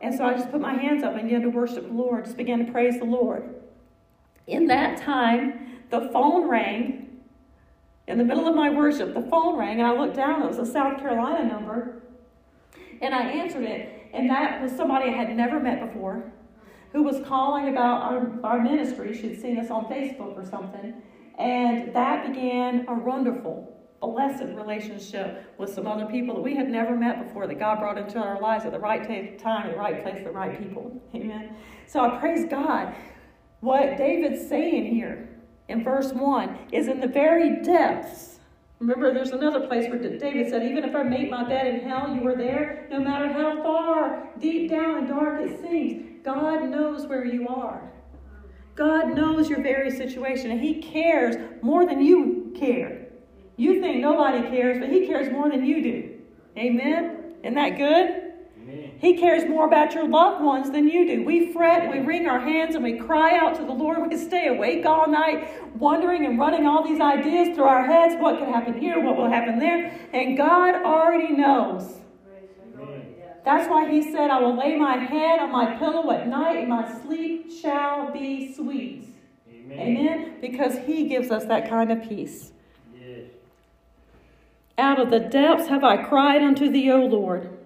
And 0.02 0.16
so 0.16 0.26
I 0.26 0.34
just 0.34 0.52
put 0.52 0.62
my 0.62 0.74
hands 0.74 1.04
up 1.04 1.16
and 1.16 1.24
began 1.24 1.42
to 1.42 1.50
worship 1.50 1.88
the 1.88 1.94
Lord, 1.94 2.26
just 2.26 2.38
began 2.38 2.66
to 2.66 2.72
praise 2.72 3.00
the 3.00 3.06
Lord. 3.06 3.56
In 4.46 4.68
that 4.68 5.02
time, 5.02 5.80
the 5.90 6.10
phone 6.14 6.48
rang. 6.48 7.04
In 8.08 8.18
the 8.18 8.24
middle 8.24 8.48
of 8.48 8.56
my 8.56 8.70
worship, 8.70 9.14
the 9.14 9.22
phone 9.24 9.58
rang, 9.58 9.80
and 9.80 9.88
I 9.88 9.98
looked 9.98 10.16
down. 10.16 10.44
It 10.44 10.48
was 10.48 10.60
a 10.60 10.66
South 10.66 11.00
Carolina 11.00 11.46
number. 11.46 12.04
And 13.02 13.14
I 13.14 13.24
answered 13.24 13.64
it, 13.64 14.10
and 14.14 14.30
that 14.30 14.62
was 14.62 14.72
somebody 14.72 15.10
I 15.10 15.14
had 15.14 15.36
never 15.36 15.60
met 15.60 15.86
before 15.92 16.32
who 16.94 17.04
was 17.04 17.20
calling 17.28 17.70
about 17.70 18.02
our, 18.04 18.40
our 18.44 18.62
ministry. 18.62 19.16
She'd 19.16 19.42
seen 19.42 19.60
us 19.60 19.70
on 19.70 19.86
Facebook 19.86 20.38
or 20.38 20.46
something. 20.46 20.94
And 21.38 21.94
that 21.94 22.28
began 22.28 22.86
a 22.88 22.94
wonderful 22.94 23.76
blessed 24.00 24.56
relationship 24.56 25.54
with 25.58 25.74
some 25.74 25.88
other 25.88 26.06
people 26.06 26.36
that 26.36 26.42
we 26.42 26.56
had 26.56 26.70
never 26.70 26.96
met 26.96 27.26
before 27.26 27.48
that 27.48 27.60
God 27.60 27.80
brought 27.80 27.98
into 27.98 28.20
our 28.20 28.40
lives 28.40 28.66
at 28.66 28.72
the 28.72 28.80
right 28.80 29.04
time, 29.40 29.72
the 29.72 29.78
right 29.78 30.04
place, 30.04 30.24
the 30.24 30.32
right 30.32 30.58
people. 30.58 31.02
Amen. 31.16 31.56
So 31.88 32.02
I 32.02 32.20
praise 32.20 32.46
God. 32.50 32.94
What 33.62 33.98
David's 33.98 34.48
saying 34.48 34.94
here 34.94 35.30
in 35.68 35.84
verse 35.84 36.12
1 36.14 36.58
is 36.72 36.88
in 36.88 37.00
the 37.00 37.08
very 37.08 37.62
depths. 37.62 38.39
Remember, 38.80 39.12
there's 39.12 39.32
another 39.32 39.66
place 39.66 39.89
where 39.89 39.98
David 39.98 40.50
said, 40.50 40.63
Even 40.63 40.84
if 40.84 40.96
I 40.96 41.01
make 41.01 41.32
my 41.32 41.44
bed 41.44 41.66
in 41.66 41.89
hell, 41.89 42.13
you 42.13 42.25
are 42.27 42.36
there. 42.36 42.88
No 42.92 43.00
matter 43.00 43.27
how 43.34 43.63
far, 43.63 44.30
deep 44.39 44.70
down 44.70 45.00
and 45.00 45.08
dark 45.08 45.42
it 45.42 45.60
seems, 45.62 46.24
God 46.24 46.70
knows 46.70 47.08
where 47.08 47.25
you 47.25 47.48
are. 47.48 47.92
God 48.75 49.16
knows 49.16 49.50
your 49.50 49.63
very 49.63 49.89
situation, 49.89 50.51
and 50.51 50.62
He 50.62 50.82
cares 50.82 51.36
more 51.63 51.88
than 51.88 52.00
you 52.00 52.54
care. 52.56 52.97
You 53.58 53.82
think 53.82 54.00
nobody 54.00 54.48
cares, 54.50 54.80
but 54.80 54.90
He 54.90 55.08
cares 55.08 55.32
more 55.32 55.50
than 55.50 55.66
you 55.66 55.82
do. 55.82 56.14
Amen? 56.58 57.34
Isn't 57.44 57.56
that 57.56 57.78
good? 57.78 58.24
Amen. 58.62 58.92
He 59.00 59.18
cares 59.18 59.48
more 59.50 59.66
about 59.66 59.94
your 59.94 60.08
loved 60.08 60.44
ones 60.44 60.72
than 60.72 60.88
you 60.88 61.08
do. 61.08 61.24
We 61.24 61.52
fret, 61.52 61.92
we 61.92 62.00
wring 62.00 62.28
our 62.28 62.40
hands, 62.40 62.76
and 62.76 62.84
we 62.84 62.98
cry 62.98 63.38
out 63.38 63.56
to 63.56 63.64
the 63.64 63.74
Lord. 63.74 64.10
We 64.10 64.18
stay 64.18 64.48
awake 64.48 64.86
all 64.86 65.08
night, 65.08 65.50
wondering 65.76 66.26
and 66.26 66.38
running 66.38 66.66
all 66.66 66.84
these 66.84 67.00
ideas 67.00 67.56
through 67.56 67.66
our 67.66 67.86
heads 67.86 68.16
what 68.20 68.40
could 68.40 68.48
happen 68.48 68.80
here, 68.80 69.04
what 69.04 69.18
will 69.18 69.30
happen 69.30 69.60
there. 69.60 69.92
And 70.14 70.38
God 70.38 70.76
already 70.84 71.34
knows. 71.34 71.98
That's 73.48 73.70
why 73.70 73.90
he 73.90 74.12
said, 74.12 74.30
I 74.30 74.42
will 74.42 74.58
lay 74.58 74.76
my 74.76 74.98
head 74.98 75.40
on 75.40 75.54
my 75.54 75.78
pillow 75.78 76.12
at 76.12 76.28
night, 76.28 76.58
and 76.58 76.68
my 76.68 77.02
sleep 77.02 77.50
shall 77.50 78.12
be 78.12 78.54
sweet. 78.54 79.16
Amen. 79.50 79.80
Amen? 79.80 80.36
Because 80.42 80.78
he 80.80 81.08
gives 81.08 81.32
us 81.32 81.46
that 81.46 81.70
kind 81.70 81.90
of 81.90 82.04
peace. 82.04 82.52
Out 84.77 85.00
of 85.00 85.10
the 85.10 85.19
depths 85.19 85.67
have 85.67 85.84
I 85.84 86.03
cried 86.03 86.43
unto 86.43 86.69
thee, 86.69 86.91
O 86.91 87.05
Lord. 87.05 87.57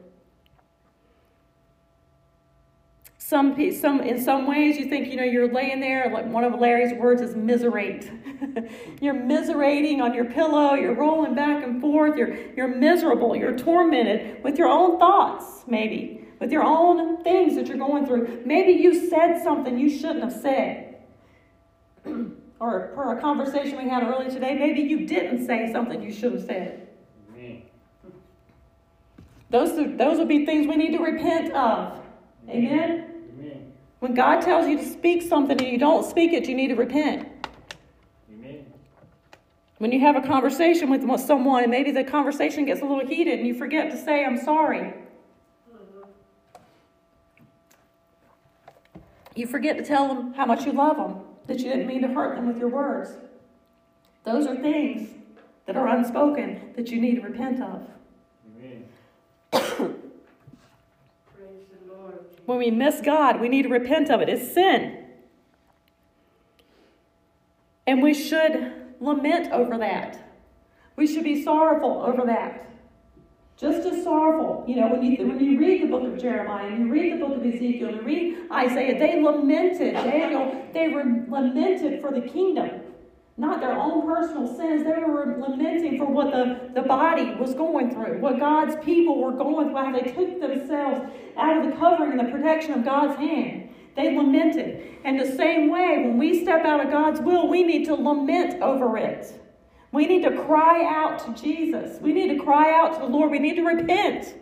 Some, 3.17 3.55
some, 3.71 4.01
in 4.01 4.21
some 4.21 4.45
ways, 4.45 4.77
you 4.77 4.89
think, 4.89 5.07
you 5.07 5.15
know, 5.15 5.23
you're 5.23 5.51
laying 5.51 5.79
there, 5.79 6.11
like 6.11 6.25
one 6.25 6.43
of 6.43 6.59
Larry's 6.59 6.93
words 6.93 7.21
is 7.21 7.33
miserate. 7.33 8.11
you're 9.01 9.13
miserating 9.13 10.01
on 10.01 10.13
your 10.13 10.25
pillow, 10.25 10.73
you're 10.73 10.95
rolling 10.95 11.33
back 11.33 11.63
and 11.63 11.79
forth, 11.79 12.17
you're, 12.17 12.35
you're 12.57 12.67
miserable, 12.67 13.33
you're 13.33 13.57
tormented 13.57 14.43
with 14.43 14.57
your 14.57 14.67
own 14.67 14.99
thoughts, 14.99 15.63
maybe, 15.65 16.27
with 16.41 16.51
your 16.51 16.63
own 16.63 17.23
things 17.23 17.55
that 17.55 17.67
you're 17.67 17.77
going 17.77 18.05
through. 18.05 18.41
Maybe 18.45 18.73
you 18.73 19.09
said 19.09 19.41
something 19.41 19.77
you 19.77 19.89
shouldn't 19.89 20.23
have 20.23 20.33
said. 20.33 20.97
or 22.59 22.91
per 22.93 23.17
a 23.17 23.21
conversation 23.21 23.77
we 23.77 23.89
had 23.89 24.03
earlier 24.03 24.29
today, 24.29 24.55
maybe 24.55 24.81
you 24.81 25.07
didn't 25.07 25.45
say 25.45 25.71
something 25.71 26.01
you 26.01 26.11
should 26.11 26.33
have 26.33 26.43
said. 26.43 26.89
Those, 29.51 29.75
those 29.97 30.17
would 30.17 30.29
be 30.29 30.45
things 30.45 30.65
we 30.65 30.77
need 30.77 30.97
to 30.97 31.03
repent 31.03 31.53
of. 31.53 31.99
Amen? 32.47 33.05
Amen. 33.37 33.73
When 33.99 34.13
God 34.13 34.41
tells 34.41 34.65
you 34.65 34.77
to 34.77 34.85
speak 34.85 35.21
something 35.21 35.61
and 35.61 35.67
you 35.67 35.77
don't 35.77 36.09
speak 36.09 36.31
it, 36.31 36.47
you 36.47 36.55
need 36.55 36.69
to 36.69 36.75
repent. 36.75 37.27
Amen. 38.31 38.65
When 39.77 39.91
you 39.91 39.99
have 39.99 40.15
a 40.15 40.21
conversation 40.21 40.89
with 40.89 41.01
someone 41.19 41.63
and 41.63 41.69
maybe 41.69 41.91
the 41.91 42.05
conversation 42.05 42.63
gets 42.65 42.81
a 42.81 42.85
little 42.85 43.05
heated 43.05 43.39
and 43.39 43.47
you 43.47 43.53
forget 43.53 43.91
to 43.91 43.97
say, 43.97 44.23
I'm 44.23 44.41
sorry. 44.41 44.93
You 49.35 49.47
forget 49.47 49.77
to 49.77 49.83
tell 49.83 50.07
them 50.07 50.33
how 50.33 50.45
much 50.45 50.65
you 50.65 50.71
love 50.71 50.95
them, 50.95 51.21
that 51.47 51.59
you 51.59 51.65
didn't 51.65 51.87
mean 51.87 52.01
to 52.03 52.07
hurt 52.07 52.37
them 52.37 52.47
with 52.47 52.57
your 52.57 52.69
words. 52.69 53.11
Those 54.23 54.47
are 54.47 54.55
things 54.55 55.09
that 55.65 55.75
are 55.75 55.87
unspoken 55.89 56.73
that 56.77 56.89
you 56.89 57.01
need 57.01 57.15
to 57.15 57.21
repent 57.21 57.61
of. 57.61 57.81
Amen. 58.57 58.85
When 62.45 62.57
we 62.57 62.71
miss 62.71 63.01
God, 63.01 63.39
we 63.39 63.49
need 63.49 63.63
to 63.63 63.69
repent 63.69 64.09
of 64.09 64.21
it. 64.21 64.29
It's 64.29 64.53
sin. 64.53 65.05
And 67.87 68.01
we 68.01 68.13
should 68.13 68.73
lament 68.99 69.51
over 69.51 69.77
that. 69.77 70.17
We 70.95 71.07
should 71.07 71.23
be 71.23 71.43
sorrowful 71.43 72.03
over 72.03 72.25
that. 72.25 72.67
Just 73.57 73.85
as 73.87 74.03
sorrowful. 74.03 74.63
You 74.67 74.77
know, 74.77 74.87
when 74.87 75.03
you, 75.03 75.27
when 75.27 75.39
you 75.39 75.59
read 75.59 75.83
the 75.83 75.87
book 75.87 76.03
of 76.03 76.19
Jeremiah 76.19 76.67
and 76.67 76.79
you 76.79 76.91
read 76.91 77.13
the 77.13 77.25
book 77.25 77.37
of 77.37 77.45
Ezekiel 77.45 77.91
you 77.91 78.01
read 78.01 78.37
Isaiah, 78.51 78.97
they 78.97 79.21
lamented, 79.21 79.93
Daniel, 79.93 80.65
they 80.73 80.89
were 80.89 81.03
lamented 81.27 82.01
for 82.01 82.11
the 82.11 82.21
kingdom 82.21 82.80
not 83.41 83.59
their 83.59 83.75
own 83.75 84.05
personal 84.05 84.45
sins. 84.55 84.83
They 84.83 85.03
were 85.03 85.35
lamenting 85.39 85.97
for 85.97 86.05
what 86.05 86.31
the, 86.31 86.69
the 86.75 86.83
body 86.83 87.33
was 87.39 87.55
going 87.55 87.89
through, 87.89 88.19
what 88.19 88.39
God's 88.39 88.75
people 88.85 89.19
were 89.19 89.31
going 89.31 89.69
through, 89.69 89.77
how 89.77 89.91
they 89.91 90.11
took 90.11 90.39
themselves 90.39 91.11
out 91.35 91.57
of 91.57 91.65
the 91.65 91.75
covering 91.77 92.19
and 92.19 92.19
the 92.19 92.31
protection 92.31 92.73
of 92.73 92.85
God's 92.85 93.17
hand. 93.17 93.73
They 93.95 94.15
lamented. 94.15 94.87
And 95.03 95.19
the 95.19 95.35
same 95.35 95.71
way, 95.71 96.03
when 96.03 96.19
we 96.19 96.43
step 96.43 96.63
out 96.65 96.85
of 96.85 96.91
God's 96.91 97.19
will, 97.19 97.47
we 97.47 97.63
need 97.63 97.85
to 97.85 97.95
lament 97.95 98.61
over 98.61 98.95
it. 98.95 99.33
We 99.91 100.05
need 100.05 100.21
to 100.21 100.43
cry 100.43 100.85
out 100.85 101.17
to 101.25 101.41
Jesus. 101.41 101.99
We 101.99 102.13
need 102.13 102.37
to 102.37 102.43
cry 102.43 102.71
out 102.79 102.93
to 102.93 102.99
the 102.99 103.07
Lord. 103.07 103.31
We 103.31 103.39
need 103.39 103.55
to 103.55 103.63
repent. 103.63 104.35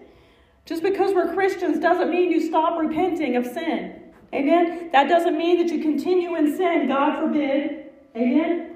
Just 0.65 0.83
because 0.83 1.15
we're 1.15 1.33
Christians 1.33 1.79
doesn't 1.79 2.11
mean 2.11 2.31
you 2.31 2.45
stop 2.45 2.77
repenting 2.77 3.37
of 3.37 3.45
sin. 3.45 3.95
Amen? 4.33 4.89
That 4.91 5.07
doesn't 5.07 5.37
mean 5.37 5.65
that 5.65 5.73
you 5.73 5.81
continue 5.81 6.35
in 6.35 6.57
sin. 6.57 6.89
God 6.89 7.21
forbid. 7.21 7.85
Amen? 8.13 8.68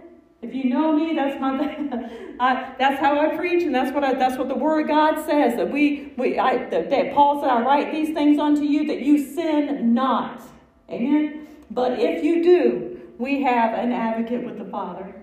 If 0.43 0.53
you 0.53 0.65
know 0.65 0.91
me, 0.91 1.15
that's 1.15 1.39
my 1.39 1.57
I, 2.39 2.73
that's 2.77 2.99
how 2.99 3.17
I 3.17 3.35
preach, 3.37 3.63
and 3.63 3.73
that's 3.73 3.93
what 3.93 4.03
I, 4.03 4.13
that's 4.13 4.37
what 4.37 4.49
the 4.49 4.55
Word 4.55 4.81
of 4.81 4.87
God 4.89 5.25
says 5.25 5.55
that 5.55 5.71
we 5.71 6.11
we 6.17 6.37
I, 6.37 6.69
that, 6.69 6.89
that 6.89 7.13
Paul 7.13 7.39
said, 7.39 7.49
"I 7.49 7.61
write 7.61 7.93
these 7.93 8.13
things 8.13 8.37
unto 8.37 8.61
you 8.63 8.85
that 8.87 9.01
you 9.01 9.17
sin 9.17 9.93
not." 9.93 10.41
Amen. 10.89 11.47
But 11.71 11.97
if 11.97 12.23
you 12.25 12.43
do, 12.43 12.99
we 13.17 13.41
have 13.43 13.73
an 13.73 13.93
advocate 13.93 14.43
with 14.43 14.57
the 14.57 14.65
Father. 14.65 15.15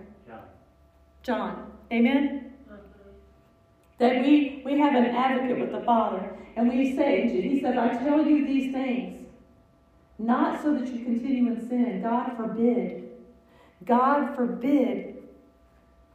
John. 1.22 1.70
Amen. 1.92 2.54
That 3.98 4.22
we 4.22 4.62
we 4.64 4.78
have 4.78 4.94
an 4.94 5.04
advocate 5.04 5.60
with 5.60 5.72
the 5.72 5.82
Father, 5.82 6.34
and 6.56 6.70
we 6.70 6.96
say, 6.96 7.28
He 7.28 7.60
said, 7.60 7.76
"I 7.76 8.02
tell 8.02 8.26
you 8.26 8.46
these 8.46 8.72
things, 8.72 9.26
not 10.18 10.62
so 10.62 10.72
that 10.78 10.88
you 10.88 11.04
continue 11.04 11.52
in 11.52 11.68
sin. 11.68 12.00
God 12.00 12.38
forbid." 12.38 13.10
God 13.84 14.34
forbid. 14.36 15.09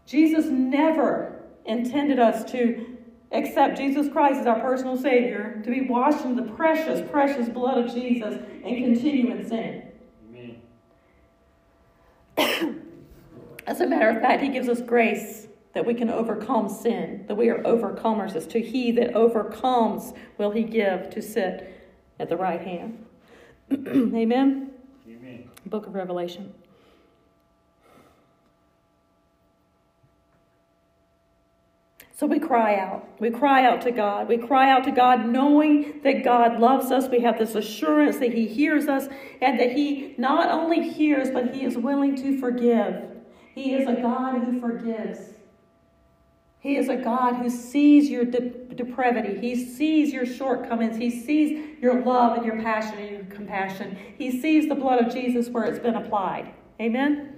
Jesus 0.06 0.46
never 0.46 1.42
intended 1.66 2.20
us 2.20 2.50
to 2.52 2.96
accept 3.32 3.78
Jesus 3.78 4.08
Christ 4.10 4.42
as 4.42 4.48
our 4.48 4.60
personal 4.60 4.98
Savior, 4.98 5.62
to 5.64 5.70
be 5.70 5.82
washed 5.82 6.24
in 6.24 6.36
the 6.36 6.44
precious, 6.44 7.08
precious 7.10 7.50
blood 7.50 7.78
of 7.84 7.94
Jesus, 7.94 8.36
and 8.64 8.78
continue 8.78 9.32
in 9.32 9.48
sin. 9.48 9.84
Amen. 12.38 12.82
As 13.68 13.82
a 13.82 13.88
matter 13.88 14.10
of 14.10 14.22
fact, 14.22 14.44
He 14.44 14.50
gives 14.50 14.70
us 14.70 14.82
grace 14.82 15.48
that 15.74 15.86
we 15.86 15.94
can 15.94 16.10
overcome 16.10 16.70
sin, 16.70 17.26
that 17.28 17.36
we 17.36 17.50
are 17.50 17.62
overcomers. 17.64 18.36
As 18.36 18.48
to 18.48 18.62
He 18.62 18.92
that 18.94 19.14
overcomes 19.14 20.14
will 20.38 20.52
He 20.52 20.64
give 20.64 21.10
to 21.10 21.22
sit 21.22 21.72
at 22.20 22.30
the 22.30 22.38
right 22.38 22.62
hand. 22.62 23.06
Amen? 23.72 24.72
Amen. 25.08 25.50
Book 25.66 25.88
of 25.88 25.96
Revelation. 25.96 26.54
So 32.18 32.26
we 32.26 32.40
cry 32.40 32.78
out. 32.78 33.06
We 33.20 33.30
cry 33.30 33.66
out 33.66 33.82
to 33.82 33.92
God. 33.92 34.30
We 34.30 34.38
cry 34.38 34.72
out 34.72 34.86
to 34.86 34.92
God 34.92 35.28
knowing 35.28 36.00
that 36.04 36.24
God 36.24 36.62
loves 36.62 36.90
us. 36.90 37.10
We 37.10 37.20
have 37.20 37.38
this 37.38 37.56
assurance 37.56 38.20
that 38.20 38.34
He 38.34 38.48
hears 38.48 38.88
us 38.88 39.10
and 39.42 39.60
that 39.60 39.74
He 39.74 40.16
not 40.18 40.50
only 40.50 40.90
hears, 40.90 41.30
but 41.30 41.54
He 41.54 41.66
is 41.66 41.78
willing 41.78 42.16
to 42.16 42.40
forgive. 42.40 43.04
He 43.54 43.74
is 43.74 43.88
a 43.90 44.02
God 44.02 44.44
who 44.46 44.62
forgives. 44.62 45.34
He 46.60 46.78
is 46.78 46.88
a 46.88 46.96
God 46.96 47.36
who 47.36 47.50
sees 47.50 48.10
your 48.10 48.24
de- 48.24 48.50
depravity. 48.74 49.38
He 49.40 49.66
sees 49.66 50.14
your 50.14 50.26
shortcomings. 50.26 50.96
He 50.96 51.10
sees 51.10 51.82
your 51.82 52.02
love 52.02 52.38
and 52.38 52.46
your 52.46 52.62
passion 52.62 52.98
and 52.98 53.12
your 53.12 53.26
compassion. 53.26 53.98
He 54.18 54.42
sees 54.42 54.70
the 54.70 54.76
blood 54.76 55.06
of 55.06 55.14
Jesus 55.14 55.50
where 55.50 55.66
it's 55.66 55.80
been 55.80 55.96
applied. 55.96 56.54
Amen? 56.80 57.35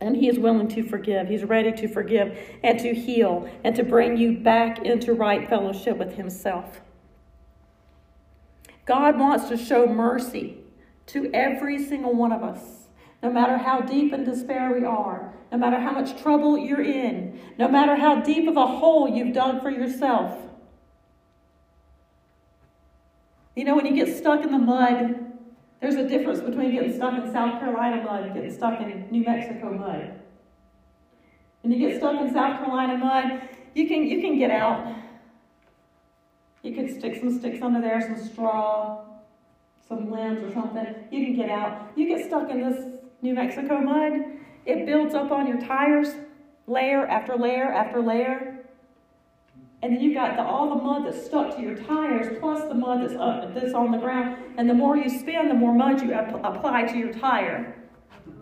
And 0.00 0.16
He 0.16 0.28
is 0.28 0.38
willing 0.38 0.68
to 0.68 0.82
forgive. 0.82 1.28
He's 1.28 1.44
ready 1.44 1.72
to 1.72 1.88
forgive 1.88 2.36
and 2.62 2.78
to 2.80 2.94
heal 2.94 3.48
and 3.62 3.74
to 3.76 3.82
bring 3.82 4.16
you 4.16 4.38
back 4.38 4.84
into 4.84 5.14
right 5.14 5.48
fellowship 5.48 5.96
with 5.96 6.14
Himself. 6.14 6.80
God 8.86 9.18
wants 9.18 9.48
to 9.48 9.56
show 9.56 9.86
mercy 9.86 10.58
to 11.06 11.30
every 11.32 11.82
single 11.82 12.14
one 12.14 12.32
of 12.32 12.42
us, 12.42 12.88
no 13.22 13.30
matter 13.30 13.56
how 13.56 13.80
deep 13.80 14.12
in 14.12 14.24
despair 14.24 14.72
we 14.72 14.84
are, 14.84 15.32
no 15.50 15.58
matter 15.58 15.78
how 15.78 15.92
much 15.92 16.20
trouble 16.20 16.58
you're 16.58 16.82
in, 16.82 17.38
no 17.58 17.68
matter 17.68 17.96
how 17.96 18.20
deep 18.20 18.48
of 18.48 18.56
a 18.56 18.66
hole 18.66 19.08
you've 19.08 19.34
dug 19.34 19.62
for 19.62 19.70
yourself. 19.70 20.38
You 23.54 23.64
know, 23.64 23.76
when 23.76 23.86
you 23.86 23.94
get 23.94 24.16
stuck 24.16 24.42
in 24.42 24.50
the 24.50 24.58
mud, 24.58 25.23
there's 25.84 25.96
a 25.96 26.08
difference 26.08 26.40
between 26.40 26.72
getting 26.72 26.94
stuck 26.94 27.12
in 27.22 27.30
South 27.30 27.60
Carolina 27.60 28.02
mud 28.02 28.24
and 28.24 28.34
getting 28.34 28.50
stuck 28.50 28.80
in 28.80 29.06
New 29.10 29.22
Mexico 29.22 29.70
mud. 29.70 30.18
When 31.60 31.72
you 31.72 31.78
get 31.78 31.98
stuck 31.98 32.18
in 32.22 32.32
South 32.32 32.58
Carolina 32.58 32.96
mud, 32.96 33.42
you 33.74 33.86
can 33.86 34.04
you 34.04 34.22
can 34.22 34.38
get 34.38 34.50
out. 34.50 34.96
You 36.62 36.74
can 36.74 36.98
stick 36.98 37.20
some 37.20 37.38
sticks 37.38 37.60
under 37.60 37.82
there, 37.82 38.00
some 38.00 38.16
straw, 38.16 39.04
some 39.86 40.10
limbs 40.10 40.42
or 40.42 40.50
something. 40.54 40.86
You 41.10 41.26
can 41.26 41.36
get 41.36 41.50
out. 41.50 41.92
You 41.96 42.08
get 42.08 42.24
stuck 42.24 42.48
in 42.48 42.62
this 42.62 42.82
New 43.20 43.34
Mexico 43.34 43.78
mud, 43.78 44.12
it 44.64 44.86
builds 44.86 45.14
up 45.14 45.30
on 45.30 45.46
your 45.46 45.60
tires, 45.60 46.08
layer 46.66 47.06
after 47.06 47.36
layer 47.36 47.70
after 47.70 48.00
layer. 48.00 48.53
And 49.84 49.92
then 49.92 50.00
you've 50.00 50.14
got 50.14 50.36
the, 50.36 50.42
all 50.42 50.70
the 50.70 50.82
mud 50.82 51.04
that's 51.04 51.26
stuck 51.26 51.54
to 51.56 51.60
your 51.60 51.74
tires, 51.74 52.38
plus 52.40 52.66
the 52.68 52.74
mud 52.74 53.02
that's, 53.02 53.12
uh, 53.12 53.50
that's 53.52 53.74
on 53.74 53.90
the 53.90 53.98
ground. 53.98 54.38
And 54.56 54.68
the 54.68 54.72
more 54.72 54.96
you 54.96 55.10
spin, 55.10 55.46
the 55.50 55.54
more 55.54 55.74
mud 55.74 56.00
you 56.00 56.14
apply 56.14 56.84
to 56.84 56.96
your 56.96 57.12
tire. 57.12 57.76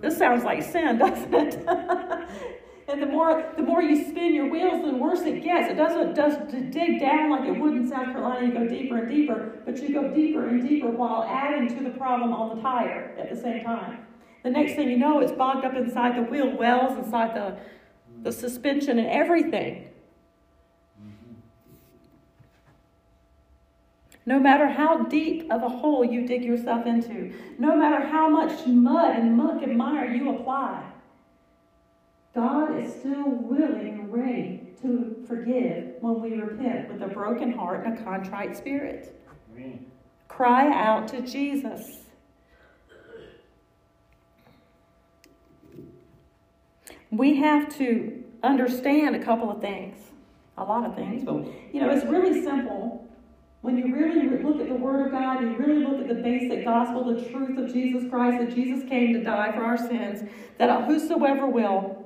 This 0.01 0.17
sounds 0.17 0.45
like 0.45 0.63
sin, 0.63 0.99
doesn't 0.99 1.35
it? 1.35 1.55
and 2.89 3.03
the 3.03 3.07
more 3.07 3.53
the 3.57 3.63
more 3.65 3.83
you 3.83 4.09
spin 4.09 4.35
your 4.35 4.49
wheels, 4.51 4.85
the 4.85 4.97
worse 4.97 5.23
it 5.23 5.43
gets. 5.43 5.69
It 5.69 5.75
doesn't 5.75 6.15
just 6.15 6.49
dig 6.71 7.01
down 7.01 7.31
like 7.31 7.49
it 7.49 7.59
would 7.59 7.73
in 7.73 7.89
South 7.89 8.13
Carolina. 8.13 8.47
You 8.47 8.53
go 8.53 8.69
deeper 8.69 8.99
and 8.99 9.09
deeper, 9.09 9.63
but 9.65 9.83
you 9.83 9.93
go 9.93 10.15
deeper 10.15 10.47
and 10.47 10.69
deeper 10.69 10.91
while 10.91 11.25
adding 11.25 11.77
to 11.77 11.83
the 11.83 11.91
problem 11.99 12.33
on 12.33 12.55
the 12.55 12.63
tire 12.63 13.17
at 13.19 13.29
the 13.29 13.37
same 13.37 13.65
time. 13.65 14.07
The 14.45 14.51
next 14.51 14.77
thing 14.77 14.89
you 14.89 14.97
know, 14.97 15.19
it's 15.19 15.33
bogged 15.33 15.65
up 15.65 15.75
inside 15.75 16.17
the 16.17 16.23
wheel 16.23 16.57
wells, 16.57 16.97
inside 16.97 17.35
the 17.35 17.59
the 18.23 18.31
suspension, 18.31 19.01
and 19.01 19.09
everything. 19.09 19.89
No 24.25 24.38
matter 24.38 24.69
how 24.69 25.05
deep 25.05 25.50
of 25.50 25.62
a 25.62 25.69
hole 25.69 26.05
you 26.05 26.26
dig 26.26 26.45
yourself 26.45 26.87
into, 26.87 27.33
no 27.59 27.76
matter 27.76 28.07
how 28.07 28.29
much 28.29 28.67
mud 28.67 29.17
and 29.17 29.37
muck 29.37 29.62
and 29.62 29.76
mire 29.76 30.12
you 30.12 30.31
apply, 30.37 30.85
God 32.35 32.79
is 32.79 32.93
still 32.95 33.29
willing 33.29 33.88
and 33.88 34.12
ready 34.12 34.69
to 34.81 35.25
forgive 35.26 35.95
when 36.00 36.21
we 36.21 36.35
repent 36.41 36.88
with 36.91 37.02
a 37.02 37.09
broken 37.09 37.52
heart 37.52 37.85
and 37.85 37.99
a 37.99 38.02
contrite 38.02 38.57
spirit. 38.57 39.21
Amen. 39.52 39.87
Cry 40.29 40.73
out 40.73 41.09
to 41.09 41.21
Jesus. 41.21 41.99
We 47.11 47.37
have 47.37 47.76
to 47.76 48.25
understand 48.43 49.14
a 49.14 49.23
couple 49.23 49.50
of 49.50 49.61
things, 49.61 49.99
a 50.57 50.64
lot 50.64 50.87
of 50.87 50.95
things, 50.95 51.23
but 51.25 51.45
you 51.75 51.81
know, 51.81 51.91
it's 51.91 52.07
really 52.07 52.43
simple 52.43 53.07
when 53.62 53.78
you 53.78 53.95
really 53.95 54.28
look 54.42 54.61
at 54.61 54.69
the 54.69 54.75
Word 54.75 55.07
of 55.07 55.12
God, 55.12 55.40
you 55.40 55.57
really 55.57 55.85
look 55.85 56.00
at 56.00 56.09
the 56.09 56.21
basic 56.21 56.64
gospel, 56.64 57.04
the 57.04 57.23
truth 57.31 57.57
of 57.57 57.73
Jesus 57.73 58.11
Christ, 58.11 58.38
that 58.38 58.54
Jesus 58.54 58.87
came 58.88 59.12
to 59.14 59.23
die 59.23 59.52
for 59.52 59.62
our 59.62 59.78
sins, 59.78 60.28
that 60.59 60.85
whosoever 60.85 61.47
will 61.47 62.04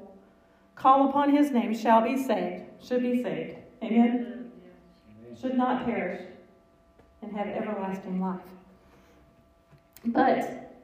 call 0.75 1.09
upon 1.09 1.35
his 1.35 1.51
name 1.51 1.75
shall 1.75 2.03
be 2.03 2.23
saved, 2.23 2.65
should 2.83 3.03
be 3.03 3.23
saved. 3.23 3.57
Amen? 3.83 4.53
Should 5.41 5.57
not 5.57 5.87
perish 5.87 6.23
and 7.23 7.35
have 7.35 7.47
everlasting 7.47 8.21
life. 8.21 8.41
But 10.05 10.79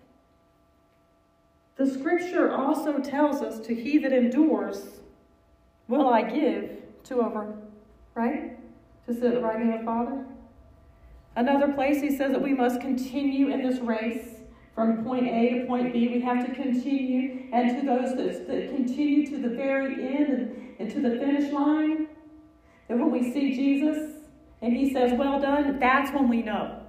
the 1.76 1.86
scripture 1.86 2.54
also 2.54 2.98
tells 2.98 3.42
us 3.42 3.60
to 3.66 3.74
he 3.74 3.98
that 3.98 4.12
endures 4.12 5.00
will 5.86 6.08
I 6.08 6.22
give 6.22 6.70
to 7.04 7.16
over, 7.16 7.54
right? 8.14 8.58
To 9.06 9.14
sit 9.14 9.24
at 9.24 9.34
the 9.34 9.40
right 9.40 9.58
hand 9.58 9.74
of 9.74 9.84
Father. 9.84 10.24
Another 11.34 11.72
place 11.72 12.00
he 12.02 12.14
says 12.14 12.32
that 12.32 12.42
we 12.42 12.52
must 12.52 12.80
continue 12.80 13.48
in 13.48 13.62
this 13.62 13.80
race 13.80 14.28
from 14.74 15.04
point 15.04 15.26
A 15.26 15.60
to 15.60 15.66
point 15.66 15.92
B. 15.92 16.08
We 16.08 16.20
have 16.20 16.46
to 16.46 16.54
continue, 16.54 17.48
and 17.52 17.80
to 17.80 17.86
those 17.86 18.16
that, 18.16 18.46
that 18.48 18.68
continue 18.70 19.26
to 19.26 19.38
the 19.38 19.54
very 19.54 19.94
end 20.16 20.28
and, 20.28 20.74
and 20.78 20.90
to 20.90 21.00
the 21.00 21.16
finish 21.18 21.52
line, 21.52 22.08
that 22.88 22.98
when 22.98 23.10
we 23.10 23.32
see 23.32 23.54
Jesus 23.54 24.12
and 24.60 24.74
he 24.74 24.92
says, 24.92 25.12
Well 25.14 25.40
done, 25.40 25.78
that's 25.78 26.12
when 26.12 26.28
we 26.28 26.42
know. 26.42 26.80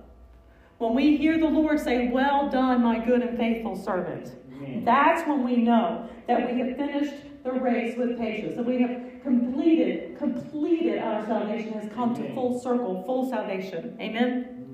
When 0.77 0.95
we 0.95 1.15
hear 1.15 1.37
the 1.37 1.47
Lord 1.47 1.79
say, 1.79 2.09
Well 2.09 2.49
done, 2.49 2.83
my 2.83 2.99
good 2.99 3.21
and 3.21 3.37
faithful 3.37 3.75
servant, 3.75 4.35
Amen. 4.57 4.83
that's 4.83 5.25
when 5.27 5.45
we 5.45 5.57
know 5.57 6.09
that 6.27 6.51
we 6.51 6.59
have 6.59 6.75
finished 6.75 7.13
the 7.43 7.51
race 7.51 7.97
with 7.97 8.17
patience, 8.17 8.55
that 8.55 8.65
we 8.65 8.81
have 8.81 9.01
completed, 9.23 10.17
completed 10.17 10.99
our 10.99 11.25
salvation, 11.25 11.73
has 11.73 11.91
come 11.93 12.13
to 12.15 12.33
full 12.33 12.59
circle, 12.59 13.03
full 13.05 13.29
salvation. 13.29 13.97
Amen? 13.99 14.67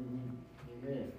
Amen. 0.84 1.12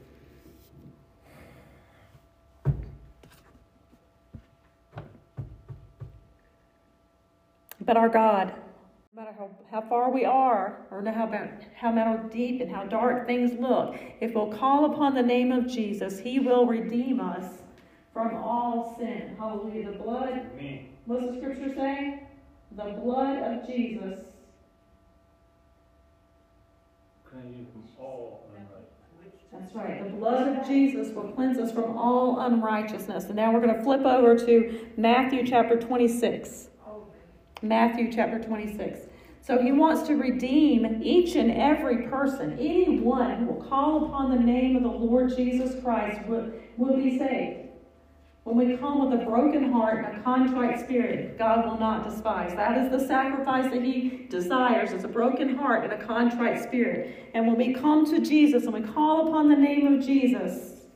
But 7.80 7.96
our 7.96 8.08
God, 8.08 8.52
no 9.14 9.22
matter 9.22 9.34
how, 9.38 9.50
how 9.70 9.80
far 9.88 10.10
we 10.10 10.25
are, 10.25 10.87
or 10.90 11.00
no 11.00 11.12
how, 11.12 11.26
about, 11.26 11.49
how 11.76 11.92
matter 11.92 12.22
deep 12.30 12.60
and 12.60 12.70
how 12.70 12.84
dark 12.84 13.26
things 13.26 13.58
look, 13.58 13.96
if 14.20 14.34
we'll 14.34 14.52
call 14.52 14.92
upon 14.92 15.14
the 15.14 15.22
name 15.22 15.52
of 15.52 15.68
Jesus, 15.68 16.18
He 16.18 16.40
will 16.40 16.66
redeem 16.66 17.20
us 17.20 17.58
from 18.12 18.34
all 18.34 18.96
sin. 18.99 19.37
Hallelujah. 19.38 19.92
The 19.92 19.99
blood, 19.99 20.46
Amen. 20.58 20.88
what's 21.06 21.26
the 21.26 21.37
scripture 21.38 21.75
say? 21.75 22.25
The 22.77 22.85
blood 22.85 23.39
of 23.39 23.67
Jesus. 23.67 24.21
Cleanse 27.25 27.57
you 27.57 27.67
from 27.73 27.85
all 27.99 28.47
unrighteousness. 28.57 29.41
That's 29.53 29.75
right. 29.75 30.05
The 30.05 30.17
blood 30.17 30.57
of 30.57 30.67
Jesus 30.67 31.12
will 31.15 31.29
cleanse 31.33 31.59
us 31.59 31.73
from 31.73 31.97
all 31.97 32.41
unrighteousness. 32.41 33.25
And 33.27 33.37
now 33.37 33.53
we're 33.53 33.61
going 33.61 33.77
to 33.77 33.83
flip 33.83 34.05
over 34.05 34.37
to 34.47 34.87
Matthew 34.97 35.47
chapter 35.47 35.79
26. 35.79 36.69
Matthew 37.62 38.11
chapter 38.12 38.39
26. 38.39 39.00
So 39.43 39.61
he 39.61 39.73
wants 39.73 40.07
to 40.07 40.15
redeem 40.15 41.00
each 41.03 41.35
and 41.35 41.50
every 41.50 42.09
person. 42.09 42.53
Anyone 42.59 43.39
who 43.39 43.47
will 43.47 43.65
call 43.65 44.07
upon 44.07 44.31
the 44.31 44.39
name 44.43 44.77
of 44.77 44.83
the 44.83 44.89
Lord 44.89 45.35
Jesus 45.37 45.83
Christ 45.83 46.27
will, 46.27 46.50
will 46.77 46.97
be 46.97 47.19
saved. 47.19 47.60
When 48.44 48.56
we 48.56 48.76
come 48.78 49.06
with 49.06 49.20
a 49.20 49.25
broken 49.25 49.70
heart 49.70 50.04
and 50.04 50.16
a 50.16 50.23
contrite 50.23 50.80
spirit, 50.80 51.37
God 51.37 51.66
will 51.66 51.78
not 51.78 52.09
despise. 52.09 52.54
That 52.56 52.78
is 52.78 52.90
the 52.90 53.06
sacrifice 53.06 53.70
that 53.70 53.82
He 53.82 54.26
desires, 54.30 54.92
is 54.92 55.04
a 55.04 55.09
broken 55.09 55.56
heart 55.56 55.85
and 55.85 55.92
a 55.92 56.06
contrite 56.06 56.62
spirit. 56.62 57.30
And 57.35 57.47
when 57.47 57.56
we 57.56 57.75
come 57.75 58.06
to 58.11 58.20
Jesus 58.20 58.64
and 58.64 58.73
we 58.73 58.80
call 58.80 59.28
upon 59.28 59.50
the 59.50 59.56
name 59.56 59.92
of 59.92 60.04
Jesus, 60.04 60.87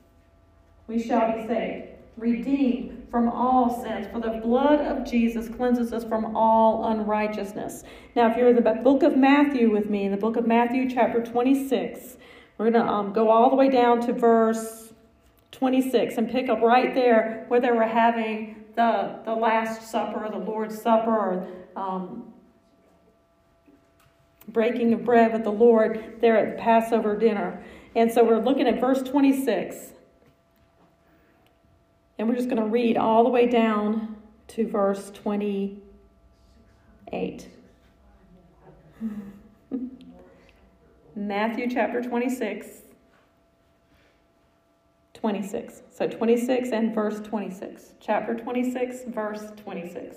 we 0.87 1.03
shall 1.03 1.37
be 1.37 1.47
saved, 1.47 1.89
redeemed 2.17 3.09
from 3.11 3.29
all 3.29 3.83
sins. 3.83 4.07
For 4.11 4.21
the 4.21 4.41
blood 4.43 4.81
of 4.81 5.05
Jesus 5.05 5.49
cleanses 5.49 5.93
us 5.93 6.03
from 6.03 6.35
all 6.35 6.87
unrighteousness. 6.87 7.85
Now, 8.17 8.31
if 8.31 8.39
you're 8.39 8.49
in 8.49 8.57
the 8.57 8.81
book 8.83 9.03
of 9.03 9.19
Matthew 9.19 9.71
with 9.71 9.91
me, 9.91 10.07
in 10.07 10.13
the 10.13 10.17
book 10.17 10.37
of 10.37 10.47
Matthew, 10.47 10.89
chapter 10.89 11.23
26, 11.23 12.17
we're 12.57 12.71
going 12.71 12.85
to 12.85 12.91
um, 12.91 13.13
go 13.13 13.29
all 13.29 13.51
the 13.51 13.57
way 13.57 13.69
down 13.69 14.01
to 14.07 14.15
verse 14.15 14.94
26 15.55 16.19
and 16.19 16.31
pick 16.31 16.49
up 16.49 16.61
right 16.61 16.95
there 16.95 17.45
where 17.49 17.61
they 17.61 17.71
were 17.71 17.87
having 17.87 18.65
the, 18.77 19.19
the 19.25 19.35
Last 19.35 19.91
Supper, 19.91 20.29
the 20.31 20.39
Lord's 20.39 20.81
Supper, 20.81 21.11
or 21.11 21.49
um, 21.77 22.33
breaking 24.49 24.93
of 24.93 25.05
bread 25.05 25.33
with 25.33 25.45
the 25.45 25.51
Lord 25.51 26.17
there 26.21 26.37
at 26.37 26.57
the 26.57 26.63
Passover 26.63 27.17
dinner. 27.17 27.63
And 27.95 28.13
so 28.13 28.25
we're 28.25 28.43
looking 28.43 28.67
at 28.67 28.81
verse 28.81 29.03
26. 29.03 29.93
And 32.19 32.29
we're 32.29 32.37
just 32.37 32.49
going 32.49 32.63
to 32.63 32.69
read 32.69 32.97
all 32.97 33.25
the 33.25 33.31
way 33.31 33.47
down 33.47 34.17
to 34.49 34.67
verse 34.67 35.11
28. 35.11 37.49
Matthew 41.17 41.71
chapter 41.71 42.03
26. 42.03 42.84
26. 45.25 45.81
So 45.91 46.07
26 46.07 46.69
and 46.69 46.95
verse 46.95 47.19
26. 47.21 47.95
Chapter 47.99 48.35
26, 48.35 49.05
verse 49.07 49.53
26. 49.57 50.17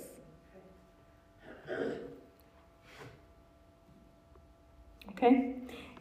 Okay? 5.12 5.54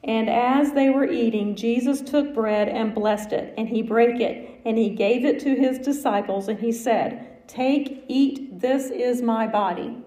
And 0.03 0.29
as 0.29 0.73
they 0.73 0.89
were 0.89 1.09
eating, 1.09 1.55
Jesus 1.55 2.01
took 2.01 2.33
bread 2.33 2.67
and 2.67 2.93
blessed 2.93 3.31
it, 3.31 3.53
and 3.57 3.69
he 3.69 3.81
brake 3.81 4.19
it, 4.19 4.59
and 4.65 4.77
he 4.77 4.89
gave 4.89 5.23
it 5.23 5.39
to 5.39 5.55
his 5.55 5.79
disciples, 5.79 6.49
and 6.49 6.59
he 6.59 6.73
said, 6.73 7.47
Take, 7.47 8.03
eat, 8.09 8.59
this 8.59 8.89
is 8.91 9.21
my 9.21 9.47
body. 9.47 9.99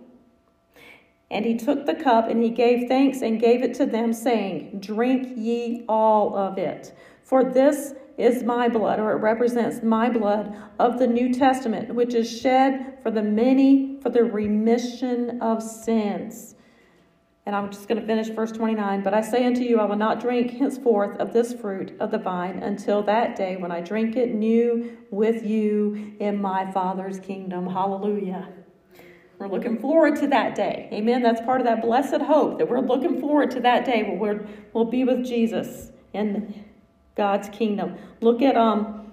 And 1.31 1.47
he 1.47 1.57
took 1.57 1.87
the 1.87 1.95
cup, 1.95 2.29
and 2.29 2.43
he 2.43 2.51
gave 2.51 2.87
thanks 2.87 3.23
and 3.23 3.41
gave 3.41 3.63
it 3.63 3.73
to 3.77 3.87
them, 3.87 4.13
saying, 4.13 4.79
Drink 4.81 5.39
ye 5.39 5.87
all 5.89 6.37
of 6.37 6.59
it. 6.59 6.95
For 7.25 7.43
this 7.43 7.95
is 8.19 8.43
my 8.43 8.69
blood, 8.69 9.01
or 9.01 9.13
it 9.13 9.17
represents 9.17 9.83
my 9.83 10.11
blood 10.11 10.55
of 10.79 10.99
the 10.99 11.07
New 11.07 11.33
Testament, 11.33 11.95
which 11.95 12.15
is 12.15 12.41
shed 12.41 12.99
for 13.03 13.11
the 13.11 13.23
many 13.23 13.99
for 14.03 14.11
the 14.11 14.25
remission 14.25 15.41
of 15.41 15.63
sins. 15.63 16.55
And 17.47 17.57
I'm 17.57 17.71
just 17.71 17.89
going 17.89 18.01
to 18.01 18.07
finish 18.07 18.29
verse 18.29 18.53
29. 18.53 19.03
But 19.03 19.15
I 19.15 19.23
say 19.23 19.45
unto 19.47 19.63
you, 19.63 19.81
I 19.81 19.85
will 19.85 19.97
not 19.97 20.21
drink 20.21 20.53
henceforth 20.53 21.19
of 21.19 21.33
this 21.33 21.53
fruit 21.53 21.97
of 21.99 22.11
the 22.11 22.19
vine 22.19 22.63
until 22.63 23.03
that 23.05 23.35
day 23.35 23.57
when 23.57 23.73
I 23.73 23.81
drink 23.81 24.17
it 24.17 24.35
new 24.35 24.97
with 25.11 25.45
you 25.45 26.15
in 26.21 26.41
my 26.41 26.71
Father's 26.71 27.19
kingdom. 27.19 27.67
Hallelujah. 27.67 28.49
We're 29.39 29.49
looking 29.49 29.79
forward 29.79 30.17
to 30.17 30.27
that 30.29 30.55
day. 30.55 30.91
Amen. 30.93 31.23
That's 31.23 31.41
part 31.41 31.63
of 31.63 31.67
that 31.67 31.81
blessed 31.81 32.21
hope 32.21 32.59
that 32.59 32.69
we're 32.69 32.81
looking 32.81 33.19
forward 33.19 33.51
to 33.53 33.61
that 33.61 33.87
day 33.87 34.17
where 34.19 34.47
we'll 34.75 34.85
be 34.85 35.05
with 35.05 35.25
Jesus 35.25 35.93
in 36.13 36.67
God's 37.15 37.49
kingdom. 37.49 37.97
Look 38.21 38.43
at 38.43 38.57
um 38.57 39.13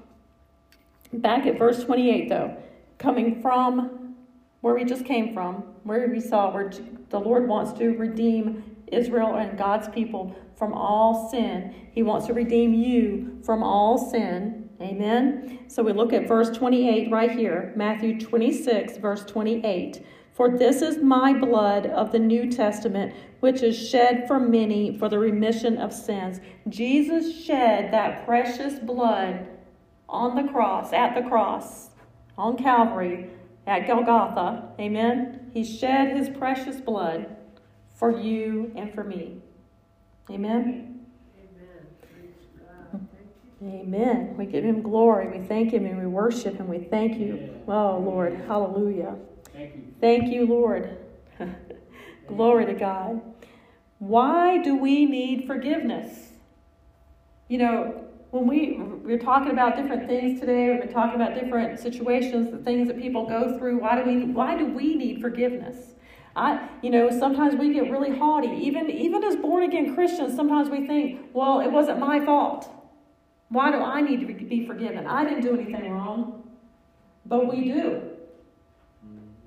back 1.13 1.45
at 1.45 1.57
verse 1.57 1.83
28 1.83 2.29
though. 2.29 2.57
Coming 2.97 3.41
from 3.41 4.15
where 4.61 4.73
we 4.73 4.83
just 4.83 5.05
came 5.05 5.33
from, 5.33 5.63
where 5.83 6.07
we 6.07 6.19
saw 6.19 6.51
where 6.51 6.71
the 7.09 7.19
Lord 7.19 7.47
wants 7.47 7.77
to 7.79 7.89
redeem 7.91 8.75
Israel 8.87 9.35
and 9.35 9.57
God's 9.57 9.87
people 9.89 10.35
from 10.55 10.73
all 10.73 11.29
sin. 11.29 11.73
He 11.91 12.03
wants 12.03 12.27
to 12.27 12.33
redeem 12.33 12.73
you 12.73 13.39
from 13.43 13.63
all 13.63 13.97
sin. 13.97 14.69
Amen. 14.81 15.59
So 15.67 15.83
we 15.83 15.93
look 15.93 16.13
at 16.13 16.27
verse 16.27 16.49
28 16.49 17.11
right 17.11 17.31
here, 17.31 17.73
Matthew 17.75 18.19
26, 18.19 18.97
verse 18.97 19.23
28. 19.25 20.03
For 20.37 20.55
this 20.55 20.83
is 20.83 21.01
my 21.01 21.33
blood 21.33 21.87
of 21.87 22.11
the 22.11 22.19
New 22.19 22.51
Testament, 22.51 23.15
which 23.39 23.63
is 23.63 23.75
shed 23.75 24.27
for 24.27 24.39
many 24.39 24.95
for 24.95 25.09
the 25.09 25.17
remission 25.17 25.79
of 25.79 25.91
sins. 25.91 26.39
Jesus 26.69 27.43
shed 27.43 27.91
that 27.91 28.23
precious 28.23 28.77
blood 28.77 29.47
on 30.07 30.35
the 30.35 30.51
cross, 30.51 30.93
at 30.93 31.15
the 31.15 31.27
cross, 31.27 31.89
on 32.37 32.55
Calvary, 32.55 33.31
at 33.65 33.87
Golgotha. 33.87 34.73
Amen. 34.79 35.49
He 35.55 35.63
shed 35.63 36.15
his 36.15 36.29
precious 36.29 36.79
blood 36.81 37.35
for 37.95 38.11
you 38.11 38.71
and 38.75 38.93
for 38.93 39.03
me. 39.03 39.41
Amen. 40.29 41.03
Amen. 43.63 44.35
We 44.37 44.45
give 44.45 44.63
him 44.63 44.83
glory. 44.83 45.39
We 45.39 45.47
thank 45.47 45.73
him 45.73 45.87
and 45.87 45.97
we 45.97 46.05
worship 46.05 46.57
him. 46.57 46.67
We 46.67 46.77
thank 46.77 47.17
you. 47.17 47.59
Oh, 47.67 47.97
Lord. 47.97 48.35
Hallelujah. 48.47 49.15
Thank 49.99 50.31
you. 50.31 50.45
Lord. 50.45 50.97
Glory 52.27 52.65
to 52.65 52.73
God. 52.73 53.21
Why 53.99 54.61
do 54.61 54.75
we 54.75 55.05
need 55.05 55.47
forgiveness? 55.47 56.29
You 57.47 57.57
know, 57.59 58.03
when 58.31 58.45
we 58.45 58.77
we're 58.77 59.17
talking 59.17 59.51
about 59.51 59.75
different 59.75 60.07
things 60.07 60.39
today, 60.39 60.69
we've 60.69 60.81
been 60.81 60.93
talking 60.93 61.15
about 61.19 61.33
different 61.33 61.79
situations, 61.79 62.51
the 62.51 62.57
things 62.57 62.87
that 62.87 62.99
people 63.01 63.25
go 63.25 63.57
through. 63.57 63.79
Why 63.79 64.01
do 64.01 64.07
we 64.07 64.25
why 64.25 64.57
do 64.57 64.65
we 64.65 64.95
need 64.95 65.21
forgiveness? 65.21 65.93
I, 66.35 66.69
you 66.83 66.91
know, 66.91 67.09
sometimes 67.09 67.55
we 67.55 67.73
get 67.73 67.89
really 67.89 68.15
haughty. 68.15 68.49
Even 68.49 68.91
even 68.91 69.23
as 69.23 69.35
born 69.37 69.63
again 69.63 69.95
Christians, 69.95 70.35
sometimes 70.35 70.69
we 70.69 70.85
think, 70.85 71.31
well, 71.33 71.61
it 71.61 71.71
wasn't 71.71 71.99
my 71.99 72.23
fault. 72.23 72.69
Why 73.49 73.71
do 73.71 73.77
I 73.77 74.01
need 74.01 74.19
to 74.19 74.45
be 74.45 74.67
forgiven? 74.67 75.07
I 75.07 75.23
didn't 75.23 75.41
do 75.41 75.53
anything 75.59 75.89
wrong. 75.89 76.43
But 77.25 77.47
we 77.51 77.71
do. 77.71 78.06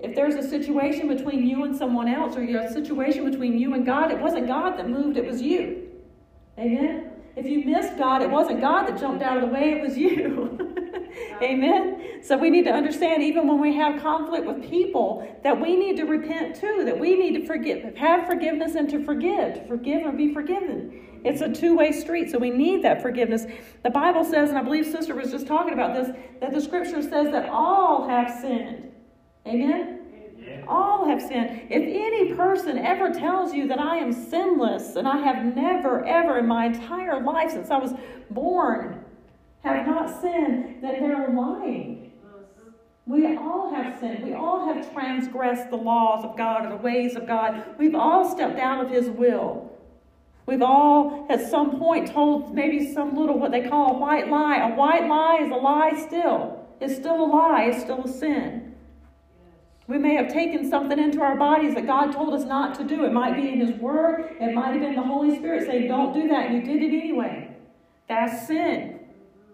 If 0.01 0.15
there's 0.15 0.35
a 0.35 0.47
situation 0.47 1.07
between 1.07 1.45
you 1.45 1.63
and 1.63 1.75
someone 1.75 2.07
else, 2.07 2.35
or 2.35 2.41
a 2.41 2.71
situation 2.71 3.29
between 3.29 3.57
you 3.57 3.73
and 3.75 3.85
God, 3.85 4.11
it 4.11 4.19
wasn't 4.19 4.47
God 4.47 4.77
that 4.77 4.89
moved, 4.89 5.17
it 5.17 5.25
was 5.25 5.41
you. 5.41 5.89
Amen? 6.57 7.11
If 7.35 7.45
you 7.45 7.63
missed 7.63 7.97
God, 7.97 8.21
it 8.21 8.29
wasn't 8.29 8.61
God 8.61 8.87
that 8.87 8.99
jumped 8.99 9.23
out 9.23 9.37
of 9.37 9.49
the 9.49 9.53
way, 9.53 9.73
it 9.73 9.81
was 9.81 9.97
you. 9.97 10.57
Amen. 11.41 12.21
So 12.23 12.37
we 12.37 12.49
need 12.49 12.65
to 12.65 12.71
understand, 12.71 13.23
even 13.23 13.47
when 13.47 13.59
we 13.59 13.75
have 13.75 14.01
conflict 14.01 14.45
with 14.45 14.69
people, 14.69 15.27
that 15.43 15.59
we 15.59 15.75
need 15.75 15.97
to 15.97 16.03
repent 16.03 16.55
too, 16.55 16.83
that 16.85 16.99
we 16.99 17.15
need 17.15 17.39
to 17.39 17.45
forgive, 17.45 17.95
have 17.95 18.27
forgiveness 18.27 18.75
and 18.75 18.89
to 18.89 19.03
forgive, 19.03 19.55
to 19.55 19.67
forgive 19.67 20.05
and 20.05 20.17
be 20.17 20.33
forgiven. 20.33 21.21
It's 21.23 21.41
a 21.41 21.51
two 21.51 21.77
way 21.77 21.91
street, 21.91 22.31
so 22.31 22.37
we 22.37 22.49
need 22.49 22.83
that 22.83 23.01
forgiveness. 23.01 23.45
The 23.83 23.89
Bible 23.89 24.23
says, 24.23 24.49
and 24.49 24.57
I 24.57 24.63
believe 24.63 24.85
Sister 24.85 25.15
was 25.15 25.31
just 25.31 25.47
talking 25.47 25.73
about 25.73 25.93
this, 25.93 26.15
that 26.41 26.53
the 26.53 26.61
scripture 26.61 27.01
says 27.01 27.31
that 27.31 27.49
all 27.49 28.07
have 28.07 28.41
sinned. 28.41 28.90
Amen? 29.47 29.99
All 30.67 31.05
have 31.05 31.21
sinned. 31.21 31.67
If 31.69 31.81
any 31.81 32.33
person 32.33 32.77
ever 32.77 33.11
tells 33.11 33.53
you 33.53 33.67
that 33.67 33.79
I 33.79 33.97
am 33.97 34.11
sinless 34.11 34.95
and 34.95 35.07
I 35.07 35.17
have 35.17 35.55
never, 35.55 36.05
ever 36.05 36.39
in 36.39 36.47
my 36.47 36.65
entire 36.65 37.21
life 37.21 37.51
since 37.51 37.69
I 37.69 37.77
was 37.77 37.93
born 38.29 39.03
have 39.63 39.85
not 39.85 40.21
sinned, 40.21 40.81
then 40.81 41.01
they're 41.01 41.29
lying. 41.29 42.11
We 43.05 43.35
all 43.35 43.73
have 43.73 43.99
sinned. 43.99 44.23
We 44.23 44.33
all 44.33 44.73
have 44.73 44.91
transgressed 44.93 45.69
the 45.69 45.75
laws 45.75 46.23
of 46.23 46.37
God 46.37 46.65
or 46.65 46.69
the 46.69 46.77
ways 46.77 47.15
of 47.15 47.27
God. 47.27 47.63
We've 47.77 47.95
all 47.95 48.29
stepped 48.29 48.59
out 48.59 48.85
of 48.85 48.91
His 48.91 49.09
will. 49.09 49.69
We've 50.45 50.61
all, 50.61 51.27
at 51.29 51.49
some 51.49 51.77
point, 51.77 52.11
told 52.11 52.53
maybe 52.55 52.93
some 52.93 53.15
little 53.15 53.37
what 53.37 53.51
they 53.51 53.67
call 53.67 53.95
a 53.95 53.99
white 53.99 54.29
lie. 54.29 54.57
A 54.57 54.75
white 54.75 55.07
lie 55.07 55.39
is 55.41 55.51
a 55.51 55.55
lie 55.55 55.93
still. 56.07 56.67
It's 56.79 56.95
still 56.95 57.23
a 57.23 57.27
lie, 57.27 57.65
it's 57.65 57.83
still 57.83 58.03
a 58.03 58.07
sin. 58.07 58.70
We 59.91 59.97
may 59.97 60.15
have 60.15 60.31
taken 60.31 60.69
something 60.69 60.97
into 60.97 61.19
our 61.19 61.35
bodies 61.35 61.75
that 61.75 61.85
God 61.85 62.13
told 62.13 62.33
us 62.33 62.45
not 62.45 62.73
to 62.75 62.85
do. 62.85 63.03
It 63.03 63.11
might 63.11 63.35
be 63.35 63.49
in 63.49 63.59
His 63.59 63.71
Word, 63.71 64.37
it 64.39 64.53
might 64.53 64.71
have 64.71 64.79
been 64.79 64.95
the 64.95 65.03
Holy 65.03 65.35
Spirit 65.35 65.65
saying, 65.65 65.89
Don't 65.89 66.13
do 66.13 66.29
that, 66.29 66.49
you 66.49 66.61
did 66.61 66.81
it 66.81 66.97
anyway. 66.97 67.53
That's 68.07 68.47
sin. 68.47 69.01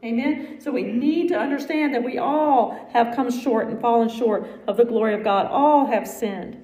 Amen? 0.05 0.61
So 0.61 0.71
we 0.71 0.83
need 0.83 1.29
to 1.29 1.39
understand 1.39 1.91
that 1.95 2.03
we 2.03 2.19
all 2.19 2.87
have 2.93 3.15
come 3.15 3.31
short 3.31 3.69
and 3.69 3.81
fallen 3.81 4.09
short 4.09 4.47
of 4.67 4.77
the 4.77 4.85
glory 4.85 5.15
of 5.15 5.23
God. 5.23 5.47
All 5.47 5.87
have 5.87 6.07
sinned. 6.07 6.63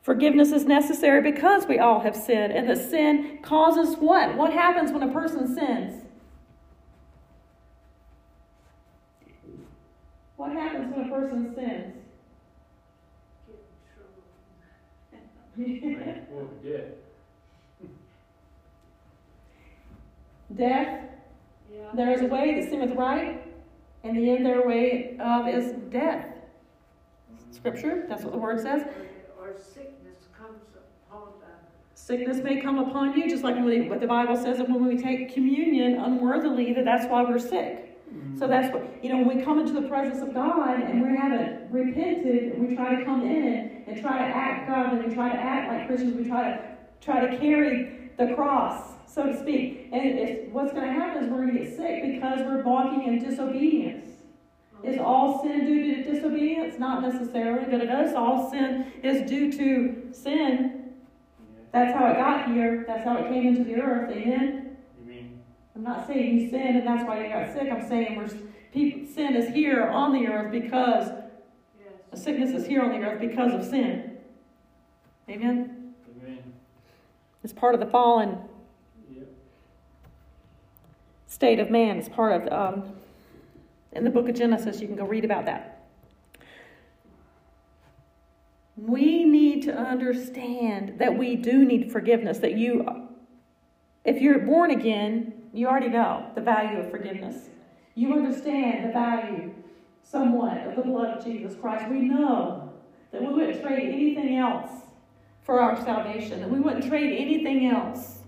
Forgiveness 0.00 0.52
is 0.52 0.66
necessary 0.66 1.20
because 1.20 1.66
we 1.66 1.80
all 1.80 1.98
have 1.98 2.14
sinned. 2.14 2.52
And 2.52 2.70
that 2.70 2.78
sin 2.78 3.40
causes 3.42 3.96
what? 3.96 4.36
What 4.36 4.52
happens 4.52 4.92
when 4.92 5.02
a 5.02 5.12
person 5.12 5.52
sins? 5.52 6.04
What 10.38 10.52
happens 10.52 10.94
when 10.94 11.06
a 11.06 11.08
person 11.12 11.54
sins? 11.54 11.94
Well, 16.30 16.48
yeah. 16.62 16.78
Death. 20.54 21.00
There 21.94 22.12
is 22.12 22.20
a 22.20 22.26
way 22.26 22.60
that 22.60 22.70
seemeth 22.70 22.94
right, 22.94 23.42
and 24.04 24.16
the 24.16 24.30
end 24.30 24.46
their 24.46 24.64
way 24.64 25.16
of 25.18 25.48
is 25.48 25.72
death. 25.90 26.26
Scripture, 27.50 28.06
that's 28.08 28.22
what 28.22 28.32
the 28.32 28.38
word 28.38 28.60
says. 28.60 28.82
Or 29.40 29.56
sickness 29.56 30.28
comes 30.38 30.62
upon 31.08 31.32
them. 31.40 31.58
Sickness 31.94 32.38
may 32.44 32.60
come 32.60 32.78
upon 32.78 33.18
you, 33.18 33.28
just 33.28 33.42
like 33.42 33.56
what 33.56 33.98
the 33.98 34.06
Bible 34.06 34.36
says 34.36 34.58
that 34.58 34.68
when 34.68 34.86
we 34.86 34.96
take 34.96 35.34
communion 35.34 35.98
unworthily, 35.98 36.72
that 36.74 36.84
that's 36.84 37.06
why 37.10 37.24
we're 37.24 37.40
sick. 37.40 37.87
So 38.38 38.46
that's 38.46 38.72
what, 38.72 39.02
you 39.02 39.10
know, 39.10 39.22
when 39.22 39.38
we 39.38 39.44
come 39.44 39.58
into 39.58 39.72
the 39.72 39.88
presence 39.88 40.22
of 40.22 40.32
God 40.32 40.80
and 40.80 41.02
we 41.02 41.16
haven't 41.16 41.70
repented, 41.70 42.52
and 42.52 42.68
we 42.68 42.76
try 42.76 42.94
to 42.94 43.04
come 43.04 43.22
in 43.22 43.84
and 43.86 44.00
try 44.00 44.18
to 44.18 44.24
act 44.24 44.68
godly, 44.68 45.06
we 45.06 45.14
try 45.14 45.30
to 45.32 45.38
act 45.38 45.72
like 45.72 45.86
Christians, 45.88 46.16
we 46.16 46.28
try 46.28 46.50
to 46.50 46.60
try 47.00 47.26
to 47.26 47.36
carry 47.38 48.10
the 48.16 48.34
cross, 48.34 48.92
so 49.06 49.24
to 49.26 49.38
speak. 49.38 49.88
And 49.92 50.02
it's, 50.18 50.52
what's 50.52 50.72
going 50.72 50.86
to 50.86 50.92
happen 50.92 51.24
is 51.24 51.30
we're 51.30 51.46
going 51.46 51.56
to 51.56 51.64
get 51.64 51.76
sick 51.76 52.02
because 52.14 52.40
we're 52.40 52.62
walking 52.62 53.04
in 53.04 53.18
disobedience. 53.18 54.06
Is 54.84 54.98
all 54.98 55.42
sin 55.42 55.66
due 55.66 55.96
to 55.96 56.12
disobedience? 56.12 56.78
Not 56.78 57.02
necessarily, 57.02 57.64
but 57.68 57.80
it 57.80 57.90
is. 57.90 58.14
All 58.14 58.48
sin 58.50 58.92
is 59.02 59.28
due 59.28 59.50
to 59.52 60.12
sin. 60.12 60.92
That's 61.72 61.96
how 61.96 62.06
it 62.12 62.16
got 62.16 62.48
here. 62.52 62.84
That's 62.86 63.04
how 63.04 63.16
it 63.16 63.28
came 63.28 63.48
into 63.48 63.64
the 63.64 63.80
earth. 63.80 64.10
Amen. 64.12 64.57
You 65.78 65.84
mean, 65.84 65.92
I'm 65.92 65.98
not 65.98 66.06
saying 66.08 66.38
you 66.38 66.50
sinned 66.50 66.78
and 66.78 66.86
that's 66.86 67.06
why 67.06 67.24
you 67.24 67.32
got 67.32 67.52
sick. 67.52 67.70
I'm 67.70 67.86
saying 67.88 68.16
we're, 68.16 68.28
people, 68.72 69.12
sin 69.12 69.36
is 69.36 69.54
here 69.54 69.84
on 69.84 70.12
the 70.12 70.26
earth 70.26 70.50
because 70.50 71.12
Yes. 71.80 72.22
sickness 72.24 72.50
is 72.50 72.66
here 72.66 72.82
on 72.82 72.90
the 72.90 73.06
earth 73.06 73.20
because 73.20 73.52
of 73.52 73.64
sin. 73.64 74.18
Amen. 75.28 75.94
amen. 76.20 76.52
It's 77.44 77.52
part 77.52 77.74
of 77.74 77.80
the 77.80 77.86
fallen 77.86 78.38
Yep. 79.14 79.28
state 81.28 81.60
of 81.60 81.70
man. 81.70 81.98
It's 81.98 82.08
part 82.08 82.32
of 82.42 82.52
um, 82.52 82.92
in 83.92 84.02
the 84.02 84.10
book 84.10 84.28
of 84.28 84.34
Genesis. 84.34 84.80
You 84.80 84.88
can 84.88 84.96
go 84.96 85.04
read 85.04 85.24
about 85.24 85.44
that. 85.46 85.86
We 88.76 89.24
need 89.24 89.62
to 89.64 89.76
understand 89.76 90.98
that 90.98 91.16
we 91.16 91.36
do 91.36 91.64
need 91.64 91.92
forgiveness. 91.92 92.38
That 92.38 92.56
you, 92.56 93.08
if 94.04 94.20
you're 94.20 94.40
born 94.40 94.70
again, 94.70 95.37
you 95.58 95.66
already 95.66 95.88
know 95.88 96.30
the 96.36 96.40
value 96.40 96.78
of 96.78 96.90
forgiveness. 96.90 97.48
You 97.96 98.14
understand 98.14 98.88
the 98.88 98.92
value 98.92 99.52
somewhat 100.02 100.58
of 100.68 100.76
the 100.76 100.82
blood 100.82 101.18
of 101.18 101.24
Jesus 101.24 101.56
Christ. 101.60 101.90
We 101.90 101.98
know 102.00 102.72
that 103.10 103.20
we 103.20 103.28
wouldn't 103.28 103.60
trade 103.60 103.92
anything 103.92 104.36
else 104.36 104.70
for 105.42 105.60
our 105.60 105.76
salvation, 105.84 106.40
that 106.40 106.50
we 106.50 106.60
wouldn't 106.60 106.86
trade 106.86 107.18
anything 107.18 107.66
else 107.66 108.18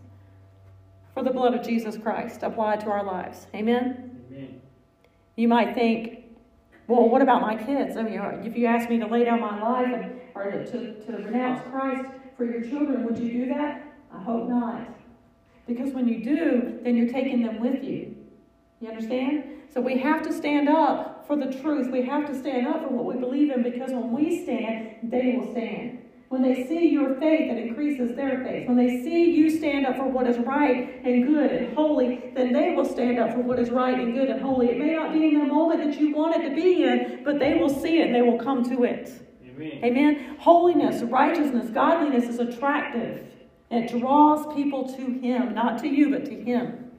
for 1.15 1.23
the 1.23 1.31
blood 1.31 1.55
of 1.55 1.65
Jesus 1.65 1.97
Christ 1.97 2.43
applied 2.43 2.81
to 2.81 2.91
our 2.91 3.05
lives. 3.05 3.47
Amen? 3.55 4.23
Amen. 4.33 4.61
You 5.37 5.47
might 5.47 5.75
think, 5.75 6.25
well, 6.89 7.09
what 7.09 7.23
about 7.23 7.43
my 7.43 7.55
kids? 7.55 7.97
I 7.97 8.03
mean, 8.03 8.19
if 8.45 8.57
you 8.57 8.67
asked 8.67 8.91
me 8.91 8.99
to 8.99 9.07
lay 9.07 9.25
down 9.25 9.41
my 9.41 9.63
life 9.63 9.87
and, 9.87 10.21
or 10.35 10.51
to, 10.51 11.05
to 11.05 11.13
renounce 11.13 11.63
Christ 11.71 12.09
for 12.37 12.45
your 12.45 12.63
children, 12.63 13.05
would 13.05 13.19
you 13.19 13.45
do 13.45 13.55
that? 13.55 13.85
I 14.13 14.21
hope 14.21 14.49
not. 14.49 15.00
Because 15.71 15.93
when 15.95 16.09
you 16.09 16.25
do, 16.25 16.81
then 16.83 16.97
you're 16.97 17.13
taking 17.13 17.43
them 17.43 17.61
with 17.61 17.85
you. 17.85 18.17
You 18.81 18.89
understand? 18.89 19.45
So 19.73 19.81
we 19.81 19.99
have 19.99 20.21
to 20.27 20.33
stand 20.33 20.69
up 20.69 21.25
for 21.29 21.37
the 21.37 21.53
truth. 21.61 21.93
We 21.93 22.03
have 22.07 22.27
to 22.27 22.37
stand 22.37 22.67
up 22.67 22.83
for 22.83 22.89
what 22.89 23.05
we 23.05 23.21
believe 23.21 23.53
in 23.53 23.63
because 23.63 23.93
when 23.93 24.11
we 24.11 24.43
stand, 24.43 24.97
they 25.05 25.37
will 25.37 25.53
stand. 25.53 25.99
When 26.29 26.43
they 26.43 26.67
see 26.67 26.89
your 26.89 27.15
faith, 27.21 27.53
it 27.53 27.69
increases 27.69 28.17
their 28.17 28.43
faith. 28.43 28.67
When 28.67 28.77
they 28.77 29.05
see 29.05 29.31
you 29.31 29.49
stand 29.49 29.87
up 29.87 29.95
for 29.95 30.09
what 30.09 30.27
is 30.27 30.39
right 30.39 31.01
and 31.05 31.25
good 31.25 31.53
and 31.53 31.73
holy, 31.77 32.33
then 32.35 32.53
they 32.53 32.75
will 32.75 32.85
stand 32.85 33.21
up 33.21 33.33
for 33.33 33.41
what 33.41 33.61
is 33.61 33.71
right 33.71 33.97
and 33.97 34.13
good 34.13 34.29
and 34.29 34.41
holy. 34.41 34.71
It 34.71 34.79
may 34.79 34.95
not 34.97 35.13
be 35.13 35.29
in 35.29 35.39
the 35.39 35.47
moment 35.47 35.85
that 35.85 36.01
you 36.01 36.17
want 36.17 36.35
it 36.35 36.49
to 36.49 36.55
be 36.57 36.83
in, 36.83 37.23
but 37.25 37.39
they 37.39 37.55
will 37.55 37.69
see 37.69 38.01
it 38.01 38.07
and 38.07 38.15
they 38.15 38.23
will 38.23 38.39
come 38.39 38.69
to 38.71 38.83
it. 38.83 39.09
Amen. 39.45 39.85
Amen. 39.85 40.37
Holiness, 40.41 41.03
righteousness, 41.03 41.71
godliness 41.71 42.25
is 42.25 42.41
attractive. 42.41 43.30
It 43.71 43.89
draws 43.99 44.53
people 44.55 44.93
to 44.97 45.03
Him, 45.21 45.55
not 45.55 45.79
to 45.81 45.89
you, 45.89 46.11
but 46.11 46.25
to 46.25 46.35
Him. 46.35 46.91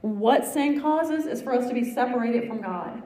What 0.00 0.44
sin 0.44 0.82
causes 0.82 1.24
is 1.24 1.40
for 1.40 1.54
us 1.54 1.66
to 1.68 1.74
be 1.74 1.84
separated 1.94 2.46
from 2.46 2.60
God. 2.60 3.02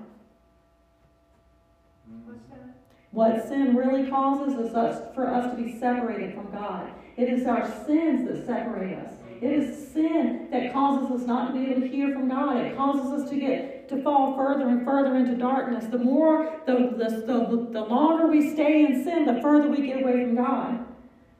What 3.12 3.46
sin 3.46 3.76
really 3.76 4.10
causes 4.10 4.58
is 4.58 4.74
us, 4.74 5.14
for 5.14 5.28
us 5.28 5.54
to 5.54 5.62
be 5.62 5.78
separated 5.78 6.34
from 6.34 6.50
God. 6.50 6.90
It 7.16 7.28
is 7.28 7.46
our 7.46 7.64
sins 7.86 8.28
that 8.28 8.46
separate 8.46 8.98
us. 8.98 9.12
It 9.40 9.52
is 9.52 9.92
sin 9.92 10.48
that 10.50 10.72
causes 10.72 11.20
us 11.20 11.26
not 11.26 11.52
to 11.52 11.60
be 11.60 11.70
able 11.70 11.82
to 11.82 11.88
hear 11.88 12.12
from 12.12 12.28
God. 12.28 12.56
It 12.56 12.76
causes 12.76 13.22
us 13.22 13.30
to 13.30 13.36
get 13.36 13.77
to 13.88 14.02
fall 14.02 14.36
further 14.36 14.68
and 14.68 14.84
further 14.84 15.16
into 15.16 15.34
darkness. 15.34 15.86
The 15.90 15.98
more, 15.98 16.60
the, 16.66 16.94
the, 16.96 17.24
the, 17.26 17.68
the 17.72 17.80
longer 17.80 18.26
we 18.26 18.52
stay 18.52 18.84
in 18.84 19.04
sin, 19.04 19.24
the 19.24 19.40
further 19.40 19.68
we 19.68 19.86
get 19.86 20.02
away 20.02 20.24
from 20.24 20.36
God. 20.36 20.84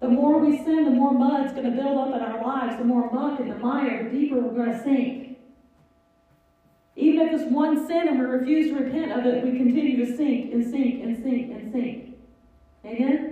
The 0.01 0.09
more 0.09 0.39
we 0.39 0.59
sin, 0.59 0.85
the 0.85 0.91
more 0.91 1.13
mud's 1.13 1.53
going 1.53 1.65
to 1.65 1.71
build 1.71 1.99
up 1.99 2.15
in 2.15 2.21
our 2.21 2.43
lives. 2.43 2.79
The 2.79 2.85
more 2.85 3.11
muck 3.11 3.41
and 3.41 3.51
the 3.51 3.57
mire, 3.57 4.05
the 4.05 4.11
deeper 4.11 4.37
we're 4.37 4.65
going 4.65 4.73
to 4.73 4.83
sink. 4.83 5.39
Even 6.95 7.29
if 7.29 7.41
it's 7.41 7.51
one 7.51 7.87
sin 7.87 8.09
and 8.09 8.19
we 8.19 8.25
refuse 8.25 8.71
to 8.71 8.85
repent 8.85 9.13
of 9.13 9.27
it, 9.27 9.45
we 9.45 9.57
continue 9.57 10.05
to 10.05 10.17
sink 10.17 10.53
and 10.53 10.65
sink 10.69 11.03
and 11.03 11.23
sink 11.23 11.53
and 11.53 11.73
sink. 11.73 12.17
Amen? 12.85 13.28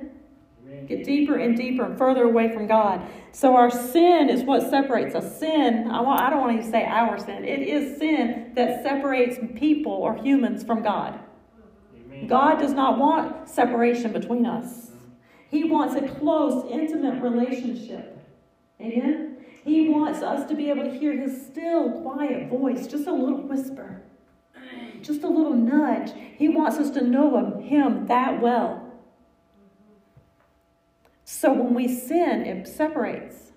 Get 0.87 1.05
deeper 1.05 1.37
and 1.37 1.57
deeper 1.57 1.85
and 1.85 1.99
further 1.99 2.25
away 2.25 2.53
from 2.53 2.66
God. 2.66 3.03
So 3.33 3.57
our 3.57 3.70
sin 3.70 4.29
is 4.29 4.42
what 4.42 4.68
separates 4.70 5.14
us. 5.14 5.38
Sin, 5.38 5.90
I, 5.90 6.01
want, 6.01 6.20
I 6.20 6.31
don't 6.31 6.40
want 6.40 6.62
to 6.62 6.70
say 6.70 6.85
our 6.85 7.18
sin. 7.18 7.44
It 7.44 7.62
is 7.62 7.99
sin 7.99 8.53
that 8.55 8.83
separates 8.83 9.38
people 9.57 9.92
or 9.92 10.16
humans 10.16 10.62
from 10.62 10.83
God. 10.83 11.18
Amen. 11.96 12.27
God 12.27 12.59
does 12.59 12.72
not 12.72 12.99
want 12.99 13.49
separation 13.49 14.12
between 14.12 14.46
us. 14.46 14.90
He 15.51 15.64
wants 15.64 15.94
a 15.94 16.07
close, 16.18 16.70
intimate 16.70 17.22
relationship. 17.22 18.18
Amen? 18.81 19.38
He 19.64 19.88
wants 19.88 20.22
us 20.22 20.49
to 20.49 20.55
be 20.55 20.70
able 20.70 20.85
to 20.85 20.96
hear 20.96 21.16
his 21.16 21.46
still, 21.46 22.03
quiet 22.03 22.49
voice, 22.49 22.87
just 22.87 23.07
a 23.07 23.12
little 23.12 23.42
whisper, 23.42 24.03
just 25.03 25.22
a 25.22 25.29
little 25.29 25.55
nudge. 25.55 26.12
He 26.37 26.49
wants 26.49 26.77
us 26.77 26.90
to 26.90 27.03
know 27.03 27.59
him 27.61 28.07
that 28.07 28.40
well. 28.40 28.86
So 31.28 31.52
when 31.52 31.74
we 31.74 31.88
sin, 31.88 32.46
it 32.46 32.68
separates 32.68 33.50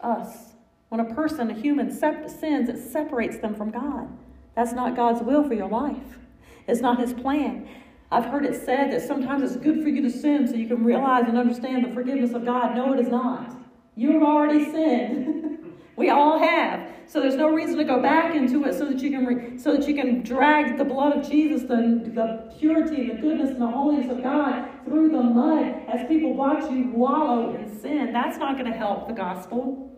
us. 0.00 0.54
When 0.88 1.02
a 1.02 1.14
person, 1.14 1.50
a 1.50 1.54
human, 1.54 1.90
sep- 1.92 2.30
sins, 2.30 2.70
it 2.70 2.78
separates 2.78 3.36
them 3.38 3.54
from 3.54 3.70
God. 3.70 4.08
That's 4.56 4.72
not 4.72 4.96
God's 4.96 5.20
will 5.20 5.46
for 5.46 5.52
your 5.52 5.68
life. 5.68 6.18
It's 6.66 6.80
not 6.80 6.98
His 6.98 7.12
plan. 7.12 7.68
I've 8.10 8.24
heard 8.24 8.46
it 8.46 8.54
said 8.64 8.90
that 8.90 9.02
sometimes 9.02 9.42
it's 9.42 9.62
good 9.62 9.82
for 9.82 9.90
you 9.90 10.00
to 10.00 10.10
sin 10.10 10.48
so 10.48 10.54
you 10.54 10.66
can 10.66 10.82
realize 10.82 11.28
and 11.28 11.36
understand 11.36 11.84
the 11.84 11.92
forgiveness 11.92 12.32
of 12.32 12.46
God. 12.46 12.74
No, 12.74 12.94
it 12.94 13.00
is 13.00 13.08
not. 13.08 13.54
You've 13.94 14.22
already 14.22 14.64
sinned. 14.64 15.57
we 15.98 16.10
all 16.10 16.38
have. 16.38 16.88
So 17.06 17.20
there's 17.20 17.34
no 17.34 17.50
reason 17.50 17.76
to 17.78 17.84
go 17.84 18.00
back 18.00 18.34
into 18.34 18.64
it 18.64 18.74
so 18.74 18.84
that 18.86 19.00
you 19.00 19.10
can 19.10 19.26
re- 19.26 19.58
so 19.58 19.76
that 19.76 19.88
you 19.88 19.94
can 19.94 20.22
drag 20.22 20.78
the 20.78 20.84
blood 20.84 21.16
of 21.16 21.28
Jesus, 21.28 21.62
the, 21.62 22.10
the 22.14 22.54
purity, 22.58 23.10
and 23.10 23.18
the 23.18 23.22
goodness, 23.22 23.50
and 23.50 23.60
the 23.60 23.66
holiness 23.66 24.10
of 24.10 24.22
God 24.22 24.68
through 24.84 25.10
the 25.10 25.22
mud 25.22 25.74
as 25.88 26.06
people 26.06 26.34
watch 26.34 26.70
you 26.70 26.90
wallow 26.90 27.54
in 27.54 27.80
sin. 27.80 28.12
That's 28.12 28.38
not 28.38 28.58
going 28.58 28.70
to 28.70 28.76
help 28.76 29.08
the 29.08 29.14
gospel. 29.14 29.88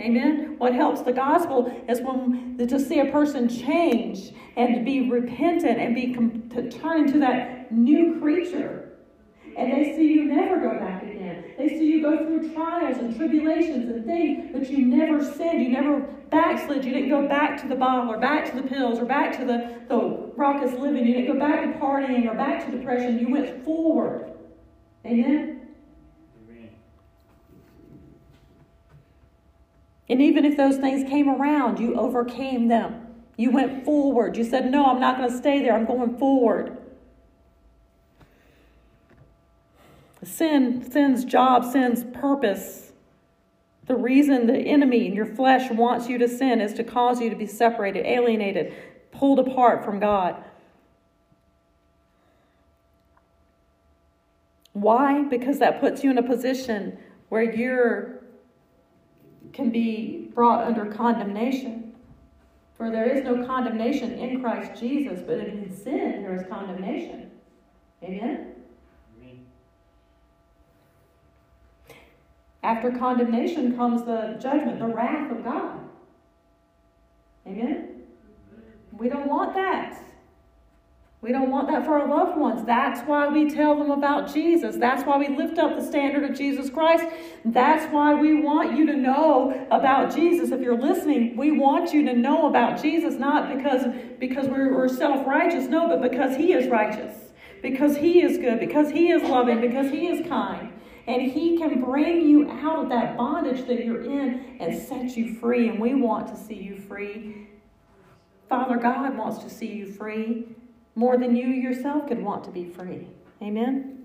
Amen. 0.00 0.56
What 0.58 0.74
helps 0.74 1.00
the 1.02 1.12
gospel 1.12 1.72
is 1.88 2.00
when 2.00 2.58
to 2.58 2.78
see 2.78 3.00
a 3.00 3.10
person 3.10 3.48
change 3.48 4.32
and 4.56 4.74
to 4.74 4.82
be 4.82 5.10
repentant 5.10 5.78
and 5.78 5.94
be 5.94 6.12
to 6.54 6.70
turn 6.70 7.06
into 7.06 7.18
that 7.20 7.72
new 7.72 8.20
creature. 8.20 8.92
And 9.56 9.72
they 9.72 9.96
see 9.96 10.12
you 10.12 10.24
never 10.24 10.60
go 10.60 10.78
back 10.78 11.02
again. 11.02 11.35
They 11.58 11.68
see 11.68 11.86
you 11.86 12.02
go 12.02 12.18
through 12.18 12.52
trials 12.52 12.98
and 12.98 13.16
tribulations 13.16 13.88
and 13.88 14.04
things, 14.04 14.50
but 14.52 14.68
you 14.68 14.84
never 14.84 15.24
sinned. 15.24 15.62
You 15.62 15.70
never 15.70 16.00
backslid. 16.30 16.84
You 16.84 16.92
didn't 16.92 17.08
go 17.08 17.26
back 17.26 17.60
to 17.62 17.68
the 17.68 17.74
bottle 17.74 18.12
or 18.12 18.18
back 18.18 18.50
to 18.50 18.60
the 18.60 18.68
pills 18.68 18.98
or 18.98 19.06
back 19.06 19.38
to 19.38 19.44
the, 19.44 19.80
the 19.88 20.32
raucous 20.36 20.72
living. 20.78 21.06
You 21.06 21.14
didn't 21.14 21.32
go 21.32 21.38
back 21.38 21.62
to 21.62 21.78
partying 21.78 22.30
or 22.30 22.34
back 22.34 22.66
to 22.66 22.76
depression. 22.76 23.18
You 23.18 23.30
went 23.30 23.64
forward. 23.64 24.32
Amen. 25.06 25.56
And 30.08 30.22
even 30.22 30.44
if 30.44 30.56
those 30.56 30.76
things 30.76 31.08
came 31.08 31.28
around, 31.28 31.80
you 31.80 31.98
overcame 31.98 32.68
them. 32.68 33.06
You 33.36 33.50
went 33.50 33.84
forward. 33.84 34.36
You 34.36 34.44
said, 34.44 34.70
No, 34.70 34.86
I'm 34.86 35.00
not 35.00 35.18
going 35.18 35.30
to 35.30 35.36
stay 35.36 35.62
there. 35.62 35.74
I'm 35.74 35.84
going 35.84 36.16
forward. 36.16 36.75
Sin, 40.26 40.90
sin's 40.90 41.24
job, 41.24 41.64
sin's 41.64 42.02
purpose. 42.04 42.92
The 43.86 43.94
reason 43.94 44.48
the 44.48 44.58
enemy 44.58 45.06
in 45.06 45.14
your 45.14 45.26
flesh 45.26 45.70
wants 45.70 46.08
you 46.08 46.18
to 46.18 46.28
sin 46.28 46.60
is 46.60 46.74
to 46.74 46.84
cause 46.84 47.20
you 47.20 47.30
to 47.30 47.36
be 47.36 47.46
separated, 47.46 48.04
alienated, 48.04 48.74
pulled 49.12 49.38
apart 49.38 49.84
from 49.84 50.00
God. 50.00 50.42
Why? 54.72 55.22
Because 55.22 55.60
that 55.60 55.80
puts 55.80 56.02
you 56.02 56.10
in 56.10 56.18
a 56.18 56.22
position 56.22 56.98
where 57.28 57.42
you're 57.42 58.24
can 59.52 59.70
be 59.70 60.28
brought 60.34 60.64
under 60.64 60.86
condemnation. 60.86 61.94
For 62.76 62.90
there 62.90 63.08
is 63.08 63.24
no 63.24 63.46
condemnation 63.46 64.18
in 64.18 64.42
Christ 64.42 64.78
Jesus, 64.78 65.20
but 65.20 65.38
in 65.38 65.74
sin 65.74 66.22
there 66.22 66.34
is 66.34 66.46
condemnation. 66.48 67.30
Amen? 68.02 68.55
After 72.66 72.90
condemnation 72.90 73.76
comes 73.76 74.02
the 74.02 74.36
judgment, 74.40 74.80
the 74.80 74.88
wrath 74.88 75.30
of 75.30 75.44
God. 75.44 75.78
Amen? 77.46 78.02
We 78.98 79.08
don't 79.08 79.28
want 79.28 79.54
that. 79.54 80.02
We 81.20 81.30
don't 81.30 81.52
want 81.52 81.68
that 81.68 81.84
for 81.84 82.00
our 82.00 82.08
loved 82.08 82.36
ones. 82.36 82.66
That's 82.66 83.02
why 83.02 83.28
we 83.28 83.48
tell 83.48 83.78
them 83.78 83.92
about 83.92 84.34
Jesus. 84.34 84.74
That's 84.74 85.04
why 85.04 85.16
we 85.16 85.28
lift 85.28 85.58
up 85.58 85.76
the 85.76 85.86
standard 85.86 86.28
of 86.28 86.36
Jesus 86.36 86.68
Christ. 86.68 87.04
That's 87.44 87.86
why 87.92 88.14
we 88.14 88.42
want 88.42 88.76
you 88.76 88.84
to 88.86 88.96
know 88.96 89.68
about 89.70 90.12
Jesus. 90.12 90.50
If 90.50 90.60
you're 90.60 90.76
listening, 90.76 91.36
we 91.36 91.52
want 91.52 91.92
you 91.92 92.04
to 92.06 92.14
know 92.14 92.48
about 92.48 92.82
Jesus, 92.82 93.14
not 93.14 93.56
because, 93.56 93.84
because 94.18 94.48
we're, 94.48 94.74
we're 94.74 94.88
self 94.88 95.24
righteous, 95.24 95.68
no, 95.68 95.86
but 95.86 96.02
because 96.02 96.36
He 96.36 96.52
is 96.52 96.66
righteous, 96.66 97.16
because 97.62 97.96
He 97.96 98.22
is 98.22 98.38
good, 98.38 98.58
because 98.58 98.90
He 98.90 99.12
is 99.12 99.22
loving, 99.22 99.60
because 99.60 99.88
He 99.92 100.08
is 100.08 100.26
kind. 100.26 100.65
And 101.06 101.22
He 101.22 101.56
can 101.56 101.80
bring 101.82 102.28
you 102.28 102.50
out 102.50 102.84
of 102.84 102.88
that 102.88 103.16
bondage 103.16 103.66
that 103.66 103.84
you're 103.84 104.04
in 104.04 104.56
and 104.60 104.76
set 104.80 105.16
you 105.16 105.34
free. 105.34 105.68
And 105.68 105.78
we 105.78 105.94
want 105.94 106.28
to 106.28 106.36
see 106.36 106.54
you 106.54 106.80
free. 106.80 107.48
Father 108.48 108.76
God 108.76 109.16
wants 109.16 109.38
to 109.38 109.50
see 109.50 109.66
you 109.66 109.86
free 109.86 110.46
more 110.94 111.16
than 111.16 111.36
you 111.36 111.46
yourself 111.46 112.08
could 112.08 112.22
want 112.22 112.44
to 112.44 112.50
be 112.50 112.64
free. 112.64 113.06
Amen? 113.42 114.04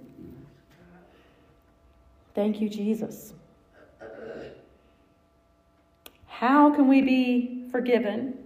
Thank 2.33 2.61
you, 2.61 2.69
Jesus. 2.69 3.33
How 6.27 6.73
can 6.73 6.87
we 6.87 7.01
be 7.01 7.65
forgiven? 7.71 8.37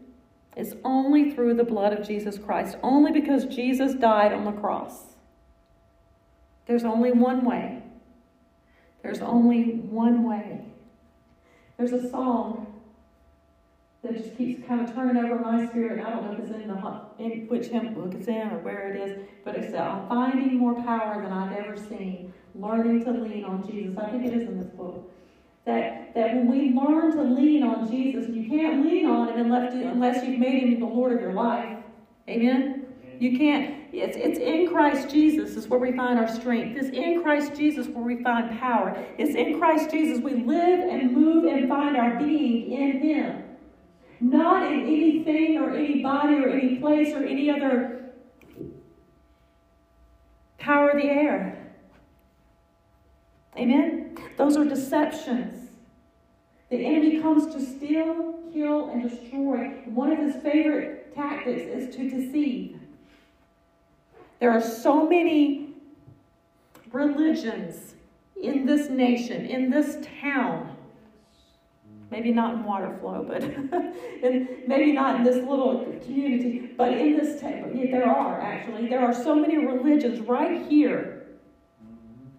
It's 0.56 0.76
only 0.84 1.32
through 1.32 1.56
the 1.56 1.64
blood 1.64 1.94
of 1.94 2.08
Jesus 2.08 2.38
Christ, 2.38 2.78
only 2.84 3.12
because 3.12 3.46
Jesus 3.46 3.94
died 3.94 4.32
on 4.32 4.46
the 4.46 4.52
cross. 4.52 5.16
There's 6.66 6.84
only 6.84 7.12
one 7.12 7.46
way. 7.46 7.82
There's 9.06 9.22
only 9.22 9.76
one 9.92 10.28
way. 10.28 10.66
There's 11.78 11.94
a 11.94 12.10
song 12.10 12.82
that 14.02 14.18
just 14.18 14.36
keeps 14.36 14.68
kind 14.68 14.82
of 14.82 14.96
turning 14.96 15.24
over 15.24 15.38
my 15.38 15.68
spirit. 15.68 16.04
I 16.04 16.10
don't 16.10 16.26
know 16.26 16.32
if 16.34 16.40
it's 16.40 16.50
in 16.50 16.68
the 16.68 17.02
in 17.20 17.48
which 17.48 17.68
hymn 17.68 17.94
book 17.94 18.16
it's 18.16 18.28
in 18.28 18.50
or 18.50 18.58
where 18.60 18.92
it 18.92 19.00
is, 19.00 19.28
but 19.44 19.56
it's 19.56 19.76
I'm 19.76 20.08
finding 20.08 20.58
more 20.58 20.74
power 20.84 21.22
than 21.22 21.32
I've 21.32 21.56
ever 21.56 21.78
seen. 21.78 22.34
Learning 22.56 23.04
to 23.04 23.12
lean 23.12 23.46
on 23.46 23.70
Jesus. 23.70 23.96
I 23.96 24.10
think 24.10 24.26
it 24.26 24.34
is 24.34 24.48
in 24.48 24.58
this 24.58 24.70
book. 24.70 25.12
That 25.66 26.16
that 26.16 26.34
when 26.34 26.50
we 26.50 26.72
learn 26.72 27.16
to 27.16 27.22
lean 27.22 27.62
on 27.62 27.88
Jesus, 27.88 28.28
you 28.30 28.50
can't 28.50 28.84
lean 28.84 29.06
on 29.06 29.30
him 29.30 29.38
unless 29.52 29.72
unless 29.74 30.26
you've 30.26 30.40
made 30.40 30.64
him 30.64 30.80
the 30.80 30.86
Lord 30.88 31.14
of 31.14 31.22
your 31.22 31.34
life. 31.34 31.78
Amen. 32.28 32.88
You 33.20 33.38
can't. 33.38 33.85
It's, 34.00 34.18
it's 34.18 34.40
in 34.40 34.68
Christ 34.70 35.10
Jesus 35.10 35.56
is 35.56 35.68
where 35.68 35.80
we 35.80 35.92
find 35.92 36.20
our 36.20 36.28
strength. 36.28 36.78
It's 36.78 36.96
in 36.96 37.22
Christ 37.22 37.56
Jesus 37.56 37.88
where 37.88 38.04
we 38.04 38.22
find 38.24 38.60
power. 38.60 39.06
It's 39.18 39.36
in 39.36 39.58
Christ 39.60 39.92
Jesus 39.92 40.20
we 40.20 40.34
live 40.34 40.80
and 40.80 41.14
move 41.14 41.46
and 41.46 41.68
find 41.68 41.96
our 41.96 42.18
being 42.18 42.72
in 42.72 43.00
Him 43.00 43.46
not 44.20 44.72
in 44.72 44.82
anything 44.82 45.58
or 45.58 45.72
anybody 45.72 46.36
or 46.36 46.50
any 46.50 46.78
place 46.78 47.14
or 47.14 47.24
any 47.24 47.50
other 47.50 48.12
power 50.58 50.90
of 50.90 51.02
the 51.02 51.08
air. 51.08 51.74
Amen? 53.58 54.18
Those 54.38 54.58
are 54.58 54.66
deceptions. 54.66 55.70
The 56.70 56.78
enemy 56.78 57.22
comes 57.22 57.54
to 57.54 57.62
steal, 57.62 58.40
kill, 58.52 58.90
and 58.90 59.10
destroy. 59.10 59.70
One 59.86 60.12
of 60.12 60.18
his 60.18 60.36
favorite 60.42 61.14
tactics 61.14 61.62
is 61.62 61.96
to 61.96 62.10
deceive. 62.10 62.75
There 64.40 64.52
are 64.52 64.62
so 64.62 65.08
many 65.08 65.74
religions 66.92 67.96
in 68.42 68.66
this 68.66 68.90
nation, 68.90 69.46
in 69.46 69.70
this 69.70 69.98
town, 70.22 70.76
maybe 72.12 72.32
not 72.32 72.56
in 72.56 72.64
Waterflow, 72.64 73.28
but 73.28 73.44
in, 74.24 74.64
maybe 74.68 74.92
not 74.92 75.16
in 75.16 75.24
this 75.24 75.38
little 75.38 75.86
community, 76.04 76.72
but 76.78 76.94
in 76.94 77.18
this 77.18 77.42
town. 77.42 77.72
yeah, 77.76 77.92
there 77.92 78.10
are 78.10 78.40
actually. 78.42 78.88
There 78.88 79.02
are 79.02 79.14
so 79.14 79.36
many 79.36 79.58
religions 79.58 80.20
right 80.22 80.66
here 80.68 81.28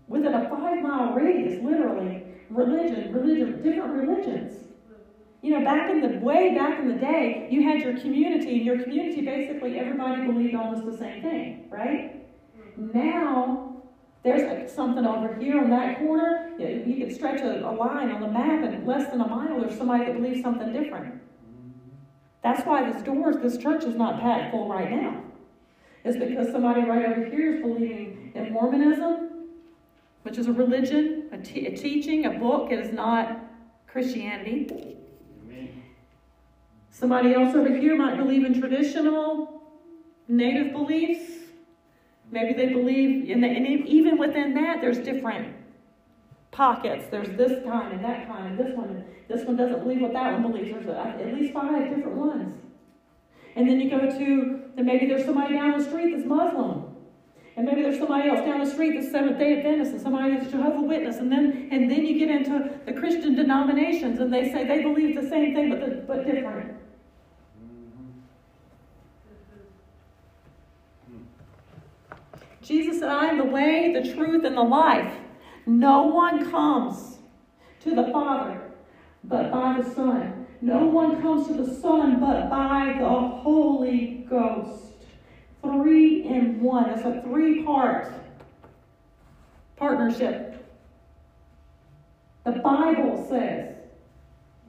within 0.09 0.35
a 0.35 0.49
five 0.49 0.83
mile 0.83 1.15
radius, 1.15 1.63
literally. 1.63 2.23
Religion, 2.49 3.13
religion, 3.13 3.63
different 3.63 3.93
religions. 3.93 4.66
You 5.47 5.61
know, 5.61 5.65
back 5.65 5.89
in 5.89 6.01
the 6.01 6.19
way 6.19 6.57
back 6.57 6.81
in 6.81 6.89
the 6.89 6.97
day, 6.97 7.47
you 7.53 7.63
had 7.63 7.79
your 7.79 7.97
community, 8.01 8.57
and 8.57 8.65
your 8.67 8.83
community 8.83 9.21
basically 9.21 9.79
everybody 9.79 10.27
believed 10.27 10.57
almost 10.57 10.85
the 10.85 10.99
same 10.99 11.23
thing, 11.23 11.69
right? 11.71 12.27
Now 12.77 13.77
there's 14.25 14.73
something 14.73 15.07
over 15.07 15.37
here 15.37 15.61
on 15.63 15.71
that 15.71 15.99
corner. 15.99 16.51
You 16.59 16.97
could 16.97 17.15
stretch 17.15 17.43
a, 17.43 17.65
a 17.65 17.71
line 17.71 18.11
on 18.11 18.23
the 18.23 18.27
map, 18.27 18.65
and 18.65 18.85
less 18.89 19.09
than 19.09 19.21
a 19.21 19.29
mile, 19.29 19.61
there's 19.61 19.79
somebody 19.79 20.07
that 20.07 20.17
believes 20.21 20.43
something 20.43 20.73
different. 20.73 21.23
That's 22.43 22.67
why 22.67 22.91
this 22.91 23.01
doors, 23.03 23.37
this 23.41 23.57
church 23.57 23.85
is 23.85 23.95
not 23.95 24.21
packed 24.21 24.51
full 24.51 24.69
right 24.69 24.91
now. 24.91 25.23
It's 26.03 26.17
because 26.17 26.51
somebody 26.51 26.81
right 26.81 27.07
over 27.07 27.25
here 27.25 27.55
is 27.55 27.63
believing 27.63 28.33
in 28.35 28.53
Mormonism, 28.53 29.47
which 30.25 30.39
is 30.39 30.49
a 30.49 30.53
religion, 30.53 31.29
a, 31.31 31.39
t- 31.39 31.67
a 31.67 31.77
teaching, 31.77 32.27
a 32.27 32.31
book. 32.31 32.73
It 32.73 32.81
is 32.81 32.93
not 32.93 33.45
Christianity. 33.87 34.96
Somebody 36.99 37.35
else 37.35 37.55
over 37.55 37.69
here 37.69 37.95
might 37.95 38.17
believe 38.17 38.47
in 38.47 38.59
traditional 38.59 39.61
native 40.29 40.73
beliefs. 40.73 41.31
Maybe 42.31 42.55
they 42.55 42.73
believe, 42.73 43.29
in 43.29 43.43
the, 43.43 43.49
and 43.49 43.67
even 43.87 44.17
within 44.17 44.55
that, 44.55 44.81
there's 44.81 44.99
different 45.01 45.55
pockets. 46.53 47.05
There's 47.11 47.29
this 47.37 47.63
kind 47.65 47.93
and 47.93 48.03
that 48.03 48.27
kind, 48.27 48.47
and 48.47 48.59
this 48.59 48.75
one. 48.75 49.05
This 49.29 49.45
one 49.45 49.57
doesn't 49.57 49.81
believe 49.83 50.01
what 50.01 50.15
that 50.15 50.41
one 50.41 50.51
believes. 50.51 50.71
There's 50.71 50.89
at 50.89 51.35
least 51.35 51.53
five 51.53 51.95
different 51.95 52.17
ones. 52.17 52.55
And 53.57 53.69
then 53.69 53.79
you 53.79 53.91
go 53.91 54.01
to, 54.01 54.63
then 54.75 54.87
maybe 54.87 55.05
there's 55.05 55.27
somebody 55.27 55.53
down 55.53 55.79
the 55.79 55.85
street 55.85 56.15
that's 56.17 56.27
Muslim. 56.27 56.97
And 57.59 57.67
maybe 57.67 57.83
there's 57.83 57.99
somebody 57.99 58.31
else 58.31 58.41
down 58.41 58.65
the 58.65 58.71
street 58.71 58.99
that's 58.99 59.13
Seventh 59.13 59.39
Day 59.39 59.59
Adventist, 59.59 59.93
and 59.93 60.01
somebody 60.01 60.35
that's 60.35 60.51
Jehovah 60.51 60.81
Witness, 60.81 61.17
and 61.19 61.31
then 61.31 61.69
and 61.71 61.91
then 61.91 62.07
you 62.07 62.19
get 62.19 62.31
into 62.35 62.71
the 62.87 62.93
Christian 62.95 63.35
denominations, 63.35 64.19
and 64.21 64.33
they 64.33 64.51
say 64.51 64.67
they 64.67 64.83
believe 64.83 65.15
the 65.21 65.29
same 65.29 65.55
thing 65.55 65.69
but 65.69 65.81
the, 65.81 66.05
but 66.07 66.27
different. 66.27 66.86
Jesus 72.67 72.99
said, 72.99 73.09
I 73.09 73.27
am 73.27 73.39
the 73.39 73.45
way, 73.45 73.93
the 73.93 74.13
truth, 74.13 74.45
and 74.45 74.57
the 74.57 74.63
life. 74.63 75.15
No 75.67 76.03
one 76.03 76.51
comes 76.51 77.19
to 77.81 77.95
the 77.95 78.11
Father 78.13 78.61
but 79.25 79.51
by 79.51 79.81
the 79.81 79.95
Son. 79.95 80.47
No 80.61 80.87
one 80.87 81.21
comes 81.21 81.47
to 81.49 81.55
the 81.55 81.75
Son 81.81 82.19
but 82.21 82.49
by 82.49 82.97
the 82.99 83.09
Holy 83.09 84.27
Ghost. 84.29 84.95
Three 85.63 86.25
in 86.25 86.61
one. 86.61 86.91
It's 86.91 87.03
a 87.03 87.23
three 87.23 87.63
part 87.63 88.13
partnership. 89.77 90.65
The 92.45 92.53
Bible 92.53 93.27
says. 93.29 93.75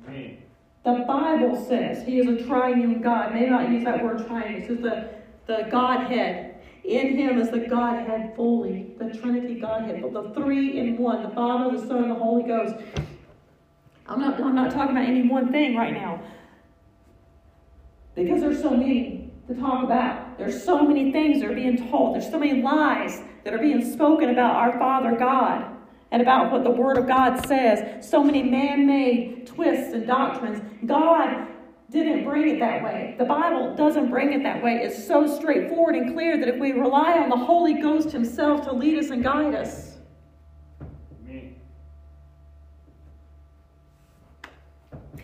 Amen. 0.07 0.37
The 0.83 1.03
Bible 1.07 1.65
says 1.67 2.05
he 2.05 2.19
is 2.19 2.27
a 2.27 2.45
triune 2.45 3.01
God. 3.01 3.33
May 3.33 3.47
not 3.47 3.69
use 3.69 3.83
that 3.83 4.03
word 4.03 4.25
triune. 4.25 4.55
It's 4.55 4.67
just 4.67 4.81
the, 4.81 5.09
the 5.45 5.67
Godhead. 5.69 6.46
In 6.87 7.17
him 7.17 7.37
is 7.37 7.49
the 7.49 7.59
Godhead 7.59 8.33
fully, 8.37 8.95
the 8.97 9.09
Trinity 9.09 9.55
Godhead, 9.55 10.01
the 10.13 10.31
three 10.33 10.79
in 10.79 10.97
one, 10.97 11.21
the 11.21 11.29
Father, 11.31 11.77
the 11.77 11.85
Son, 11.85 12.03
and 12.03 12.11
the 12.11 12.15
Holy 12.15 12.43
Ghost. 12.43 12.75
I'm 14.07 14.21
not, 14.21 14.39
I'm 14.39 14.55
not 14.55 14.71
talking 14.71 14.95
about 14.95 15.05
any 15.07 15.27
one 15.27 15.51
thing 15.51 15.75
right 15.75 15.91
now. 15.91 16.21
Because 18.15 18.39
there's 18.39 18.61
so 18.61 18.69
many 18.69 19.29
to 19.47 19.55
talk 19.55 19.83
about. 19.83 20.37
There's 20.37 20.63
so 20.63 20.81
many 20.81 21.11
things 21.11 21.41
that 21.41 21.51
are 21.51 21.55
being 21.55 21.89
told. 21.89 22.15
There's 22.15 22.29
so 22.29 22.39
many 22.39 22.61
lies 22.61 23.21
that 23.43 23.53
are 23.53 23.59
being 23.59 23.83
spoken 23.93 24.29
about 24.29 24.55
our 24.55 24.79
Father 24.79 25.13
God 25.17 25.65
and 26.11 26.21
about 26.21 26.53
what 26.53 26.63
the 26.63 26.71
Word 26.71 26.97
of 26.97 27.05
God 27.05 27.45
says. 27.45 28.09
So 28.09 28.23
many 28.23 28.43
man 28.43 28.87
made 28.87 29.45
twists 29.45 29.93
and 29.93 30.07
doctrines. 30.07 30.61
God 30.85 31.47
didn't 31.91 32.25
bring 32.25 32.49
it 32.49 32.59
that 32.59 32.83
way. 32.83 33.15
The 33.17 33.25
Bible 33.25 33.75
doesn't 33.75 34.09
bring 34.09 34.33
it 34.33 34.43
that 34.43 34.61
way. 34.61 34.81
It's 34.83 35.07
so 35.07 35.25
straightforward 35.27 35.95
and 35.95 36.13
clear 36.13 36.37
that 36.37 36.47
if 36.47 36.59
we 36.59 36.73
rely 36.73 37.17
on 37.17 37.29
the 37.29 37.37
Holy 37.37 37.81
Ghost 37.81 38.11
Himself 38.11 38.63
to 38.65 38.73
lead 38.73 38.97
us 38.97 39.09
and 39.09 39.23
guide 39.23 39.55
us, 39.55 39.97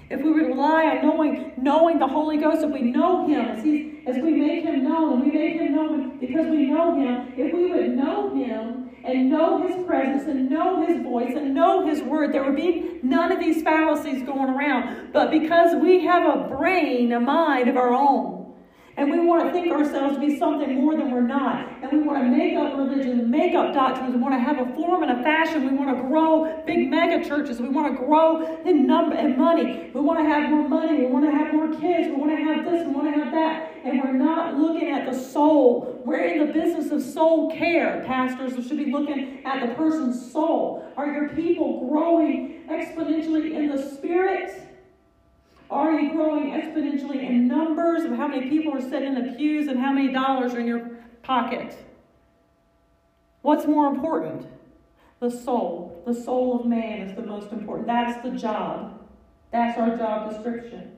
if 0.10 0.22
we 0.22 0.32
would 0.32 0.48
rely 0.48 0.86
on 0.86 1.02
knowing 1.02 1.54
knowing 1.58 2.00
the 2.00 2.08
Holy 2.08 2.38
Ghost, 2.38 2.64
if 2.64 2.72
we 2.72 2.82
know 2.82 3.28
Him 3.28 3.46
as 3.46 3.60
as 4.06 4.24
we 4.24 4.32
make 4.32 4.64
Him 4.64 4.84
known, 4.84 5.14
and 5.14 5.24
we 5.24 5.32
make 5.32 5.60
Him 5.60 5.76
known 5.76 6.20
because 6.20 6.46
we 6.48 6.68
know 6.68 6.96
Him, 6.96 7.34
if 7.36 7.54
we 7.54 7.72
would 7.72 7.90
know 7.98 8.34
Him 8.36 8.92
and 9.04 9.30
know 9.30 9.68
His 9.68 9.86
presence 9.86 10.24
and 10.30 10.50
know 10.50 10.86
His 10.86 11.02
voice 11.02 11.34
and 11.36 11.54
know 11.54 11.86
His 11.86 12.02
word, 12.02 12.34
there 12.34 12.44
would 12.44 12.56
be 12.56 13.00
none 13.04 13.32
of 13.32 13.40
these 13.40 13.62
fallacies 13.62 14.24
going 14.24 14.50
around. 14.50 15.12
But 15.12 15.32
because 15.32 15.76
we 15.82 16.06
have 16.06 16.24
a 16.24 16.48
brain, 16.48 17.12
a 17.12 17.20
mind 17.20 17.68
of 17.68 17.78
our 17.78 17.94
own, 17.94 18.44
and 18.96 19.10
we 19.10 19.26
want 19.26 19.46
to 19.46 19.52
think 19.52 19.72
ourselves 19.72 20.16
to 20.16 20.20
be 20.20 20.38
something 20.38 20.76
more 20.76 20.96
than 20.96 21.10
we're 21.10 21.22
not. 21.22 21.68
And 21.82 21.92
we 21.92 22.08
want 22.08 22.20
to 22.24 22.30
make 22.30 22.56
up 22.56 22.78
religion, 22.78 23.30
make 23.30 23.56
up 23.56 23.74
doctrines. 23.74 24.14
We 24.14 24.22
want 24.22 24.36
to 24.36 24.40
have 24.40 24.60
a 24.60 24.72
form 24.76 25.02
and 25.02 25.20
a 25.20 25.24
fashion. 25.24 25.66
We 25.68 25.76
want 25.76 25.98
to 25.98 26.04
grow 26.04 26.62
big 26.68 26.92
mega 26.92 27.28
churches. 27.28 27.60
We 27.60 27.70
want 27.70 27.92
to 27.92 28.06
grow 28.06 28.62
in 28.64 28.86
number 28.86 29.16
and 29.16 29.36
money. 29.36 29.90
We 29.96 30.02
want 30.02 30.20
to 30.20 30.26
have 30.26 30.52
more 30.52 30.70
money. 30.70 31.00
We 31.00 31.06
want 31.08 31.26
to 31.26 31.32
have 31.32 31.54
more 31.54 31.70
kids. 31.70 32.10
We 32.10 32.16
want 32.16 32.38
to 32.38 32.44
have 32.44 32.66
this. 32.66 32.86
We 32.86 32.94
want 32.94 33.12
to 33.12 33.20
have 33.20 33.34
that. 33.34 33.73
And 33.84 34.02
we're 34.02 34.14
not 34.14 34.58
looking 34.58 34.90
at 34.92 35.12
the 35.12 35.18
soul. 35.18 36.02
We're 36.06 36.20
in 36.20 36.48
the 36.48 36.54
business 36.54 36.92
of 36.92 37.02
soul 37.02 37.52
care. 37.52 38.02
Pastors 38.06 38.54
We 38.54 38.66
should 38.66 38.78
be 38.78 38.92
looking 38.92 39.46
at 39.46 39.68
the 39.68 39.76
person's 39.76 40.32
soul. 40.32 40.90
Are 40.96 41.12
your 41.12 41.30
people 41.30 41.88
growing 41.90 42.64
exponentially 42.70 43.54
in 43.54 43.68
the 43.68 43.78
spirit? 43.78 44.54
Are 45.70 46.00
you 46.00 46.12
growing 46.12 46.52
exponentially 46.52 47.28
in 47.28 47.48
numbers 47.48 48.04
of 48.04 48.12
how 48.12 48.28
many 48.28 48.50
people 48.50 48.74
are 48.74 48.82
sitting 48.82 49.16
in 49.16 49.28
the 49.28 49.34
pews 49.34 49.68
and 49.68 49.80
how 49.80 49.92
many 49.92 50.14
dollars 50.14 50.54
are 50.54 50.60
in 50.60 50.68
your 50.68 50.92
pocket? 51.24 51.76
What's 53.42 53.66
more 53.66 53.88
important? 53.88 54.48
The 55.20 55.30
soul. 55.30 56.02
The 56.06 56.14
soul 56.14 56.60
of 56.60 56.66
man 56.66 57.02
is 57.02 57.16
the 57.16 57.24
most 57.24 57.52
important. 57.52 57.88
That's 57.88 58.24
the 58.24 58.32
job. 58.32 59.02
That's 59.52 59.78
our 59.78 59.98
job 59.98 60.32
description. 60.32 60.92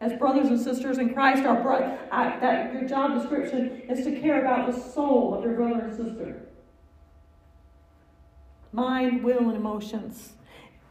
As 0.00 0.12
brothers 0.14 0.48
and 0.48 0.60
sisters 0.60 0.98
in 0.98 1.14
Christ, 1.14 1.44
our 1.44 1.62
bro- 1.62 1.98
I, 2.10 2.38
that 2.40 2.72
your 2.72 2.86
job 2.86 3.18
description 3.18 3.82
is 3.88 4.04
to 4.04 4.20
care 4.20 4.40
about 4.40 4.70
the 4.70 4.78
soul 4.78 5.34
of 5.34 5.44
your 5.44 5.54
brother 5.54 5.80
and 5.80 5.94
sister. 5.94 6.42
Mind, 8.72 9.22
will, 9.22 9.48
and 9.48 9.56
emotions. 9.56 10.32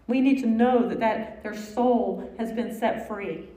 We 0.08 0.22
need 0.22 0.40
to 0.40 0.48
know 0.48 0.88
that, 0.90 1.00
that 1.00 1.44
their 1.44 1.56
soul 1.56 2.34
has 2.38 2.52
been 2.52 2.78
set 2.78 3.08
free. 3.08 3.50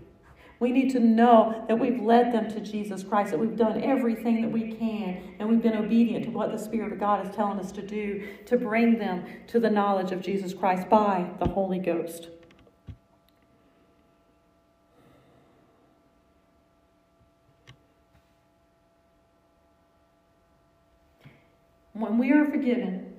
We 0.58 0.72
need 0.72 0.90
to 0.92 1.00
know 1.00 1.64
that 1.68 1.78
we've 1.78 2.00
led 2.00 2.32
them 2.32 2.48
to 2.50 2.60
Jesus 2.60 3.02
Christ, 3.02 3.30
that 3.30 3.38
we've 3.38 3.56
done 3.56 3.82
everything 3.82 4.40
that 4.40 4.50
we 4.50 4.72
can, 4.72 5.34
and 5.38 5.48
we've 5.48 5.62
been 5.62 5.76
obedient 5.76 6.24
to 6.24 6.30
what 6.30 6.50
the 6.50 6.58
Spirit 6.58 6.92
of 6.92 6.98
God 6.98 7.26
is 7.26 7.34
telling 7.34 7.58
us 7.58 7.70
to 7.72 7.82
do 7.82 8.26
to 8.46 8.56
bring 8.56 8.98
them 8.98 9.24
to 9.48 9.60
the 9.60 9.68
knowledge 9.68 10.12
of 10.12 10.22
Jesus 10.22 10.54
Christ 10.54 10.88
by 10.88 11.30
the 11.38 11.48
Holy 11.48 11.78
Ghost. 11.78 12.28
When 21.98 22.18
we 22.18 22.30
are 22.32 22.44
forgiven, 22.44 23.14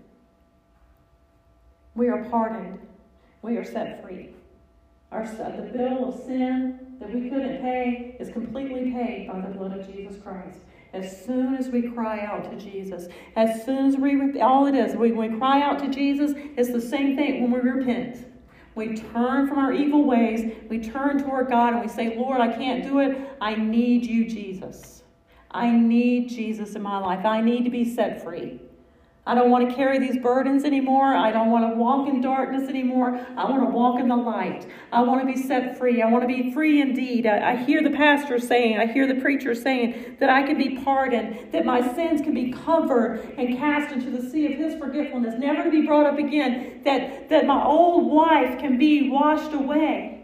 we 1.96 2.10
are 2.10 2.24
pardoned, 2.26 2.80
we 3.42 3.58
are 3.58 3.64
set 3.64 4.04
free. 4.04 4.30
Our, 5.12 5.26
the 5.26 5.72
bill 5.74 6.10
of 6.10 6.24
sin 6.26 6.78
that 7.00 7.12
we 7.12 7.28
couldn't 7.28 7.60
pay 7.62 8.16
is 8.20 8.30
completely 8.30 8.92
paid 8.92 9.30
by 9.32 9.42
the 9.42 9.48
blood 9.48 9.80
of 9.80 9.92
Jesus 9.92 10.22
Christ. 10.22 10.60
As 10.94 11.26
soon 11.26 11.56
as 11.56 11.70
we 11.70 11.90
cry 11.90 12.20
out 12.20 12.52
to 12.52 12.56
Jesus, 12.56 13.08
as 13.36 13.66
soon 13.66 13.88
as 13.88 13.98
we, 13.98 14.40
all 14.42 14.68
it 14.68 14.76
is, 14.76 14.96
when 14.96 15.18
we 15.18 15.30
cry 15.40 15.62
out 15.64 15.80
to 15.80 15.88
Jesus, 15.88 16.34
it's 16.56 16.72
the 16.72 16.82
same 16.82 17.16
thing 17.16 17.42
when 17.42 17.52
we 17.52 17.68
repent. 17.68 18.28
We 18.76 18.96
turn 18.96 19.48
from 19.48 19.58
our 19.58 19.74
evil 19.74 20.04
ways, 20.04 20.54
we 20.70 20.78
turn 20.78 21.24
toward 21.24 21.50
God, 21.50 21.74
and 21.74 21.82
we 21.82 21.88
say, 21.88 22.16
Lord, 22.16 22.42
I 22.42 22.56
can't 22.56 22.84
do 22.84 23.00
it. 23.00 23.18
I 23.42 23.56
need 23.56 24.06
you, 24.06 24.30
Jesus. 24.30 25.02
I 25.50 25.72
need 25.72 26.30
Jesus 26.30 26.76
in 26.76 26.84
my 26.84 27.00
life. 27.00 27.26
I 27.26 27.42
need 27.42 27.64
to 27.64 27.72
be 27.72 27.84
set 27.84 28.24
free. 28.24 28.62
I 29.28 29.36
don't 29.36 29.52
want 29.52 29.70
to 29.70 29.76
carry 29.76 30.00
these 30.00 30.18
burdens 30.18 30.64
anymore. 30.64 31.14
I 31.14 31.32
don't 31.32 31.52
want 31.52 31.70
to 31.70 31.76
walk 31.76 32.08
in 32.08 32.22
darkness 32.22 32.70
anymore. 32.70 33.20
I 33.36 33.44
want 33.50 33.62
to 33.62 33.70
walk 33.70 34.00
in 34.00 34.08
the 34.08 34.16
light. 34.16 34.66
I 34.94 35.02
want 35.02 35.20
to 35.20 35.28
be 35.28 35.36
set 35.36 35.78
free. 35.78 36.02
I 36.02 36.10
want 36.10 36.24
to 36.24 36.28
be 36.28 36.54
free 36.54 36.80
indeed. 36.80 37.28
I, 37.28 37.52
I, 37.52 37.56
hear 37.58 37.84
the 37.84 37.90
pastor 37.90 38.40
saying, 38.40 38.78
I 38.78 38.86
hear 38.86 39.06
the 39.06 39.20
preacher 39.20 39.54
saying 39.54 40.16
that 40.22 40.30
I 40.30 40.44
can 40.44 40.58
be 40.58 40.78
pardoned, 40.82 41.52
that 41.52 41.66
my 41.66 41.82
sins 41.94 42.22
can 42.22 42.34
be 42.34 42.54
covered 42.54 43.20
and 43.38 43.58
cast 43.58 43.94
into 43.94 44.10
the 44.10 44.30
sea 44.30 44.46
of 44.46 44.54
his 44.54 44.80
forgetfulness, 44.80 45.36
never 45.38 45.62
to 45.62 45.70
be 45.70 45.86
brought 45.86 46.06
up 46.06 46.18
again, 46.18 46.82
that, 46.86 47.28
that 47.28 47.46
my 47.46 47.62
old 47.66 48.12
life 48.14 48.58
can 48.60 48.78
be 48.78 49.10
washed 49.10 49.52
away. 49.52 50.17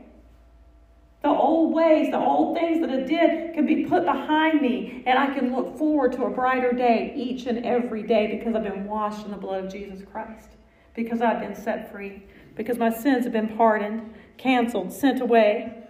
The 1.23 1.29
old 1.29 1.73
ways, 1.73 2.11
the 2.11 2.19
old 2.19 2.57
things 2.57 2.81
that 2.81 2.89
I 2.89 2.99
did 2.99 3.53
can 3.53 3.65
be 3.65 3.85
put 3.85 4.03
behind 4.03 4.61
me, 4.61 5.03
and 5.05 5.17
I 5.17 5.33
can 5.33 5.55
look 5.55 5.77
forward 5.77 6.11
to 6.13 6.25
a 6.25 6.29
brighter 6.29 6.73
day 6.73 7.13
each 7.15 7.45
and 7.45 7.65
every 7.65 8.03
day 8.03 8.35
because 8.37 8.53
I've 8.53 8.63
been 8.63 8.85
washed 8.85 9.25
in 9.25 9.31
the 9.31 9.37
blood 9.37 9.63
of 9.63 9.71
Jesus 9.71 10.01
Christ, 10.11 10.49
because 10.93 11.21
I've 11.21 11.39
been 11.39 11.55
set 11.55 11.89
free, 11.89 12.23
because 12.55 12.77
my 12.77 12.89
sins 12.89 13.23
have 13.23 13.31
been 13.31 13.55
pardoned, 13.55 14.13
canceled, 14.35 14.91
sent 14.91 15.21
away. 15.21 15.85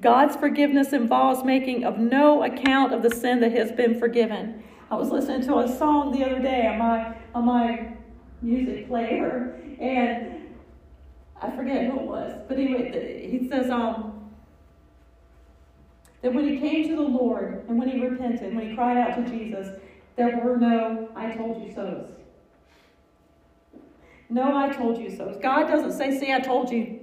God's 0.00 0.36
forgiveness 0.36 0.92
involves 0.92 1.42
making 1.42 1.82
of 1.84 1.98
no 1.98 2.44
account 2.44 2.94
of 2.94 3.02
the 3.02 3.10
sin 3.10 3.40
that 3.40 3.50
has 3.52 3.72
been 3.72 3.98
forgiven. 3.98 4.62
I 4.92 4.94
was 4.94 5.10
listening 5.10 5.42
to 5.48 5.58
a 5.58 5.68
song 5.76 6.12
the 6.12 6.24
other 6.24 6.38
day 6.40 6.68
on 6.68 6.78
my 6.78 7.16
on 7.34 7.46
my 7.46 7.94
music 8.42 8.86
player, 8.86 9.60
and 9.80 10.41
I 11.42 11.50
forget 11.56 11.90
who 11.90 11.98
it 11.98 12.06
was, 12.06 12.40
but 12.46 12.56
anyway, 12.56 13.28
he 13.28 13.48
says 13.48 13.68
um, 13.68 14.30
that 16.22 16.32
when 16.32 16.48
he 16.48 16.58
came 16.60 16.88
to 16.88 16.94
the 16.94 17.02
Lord 17.02 17.64
and 17.68 17.78
when 17.78 17.88
he 17.88 18.00
repented, 18.00 18.54
when 18.54 18.70
he 18.70 18.74
cried 18.76 18.96
out 18.96 19.16
to 19.16 19.28
Jesus, 19.28 19.76
there 20.16 20.40
were 20.44 20.56
no 20.56 21.08
I 21.16 21.32
told 21.32 21.62
you 21.62 21.74
so's. 21.74 22.06
No, 24.28 24.56
I 24.56 24.70
told 24.70 24.98
you 24.98 25.14
so's. 25.14 25.36
God 25.42 25.66
doesn't 25.66 25.92
say, 25.92 26.18
see, 26.18 26.32
I 26.32 26.40
told 26.40 26.70
you. 26.70 27.00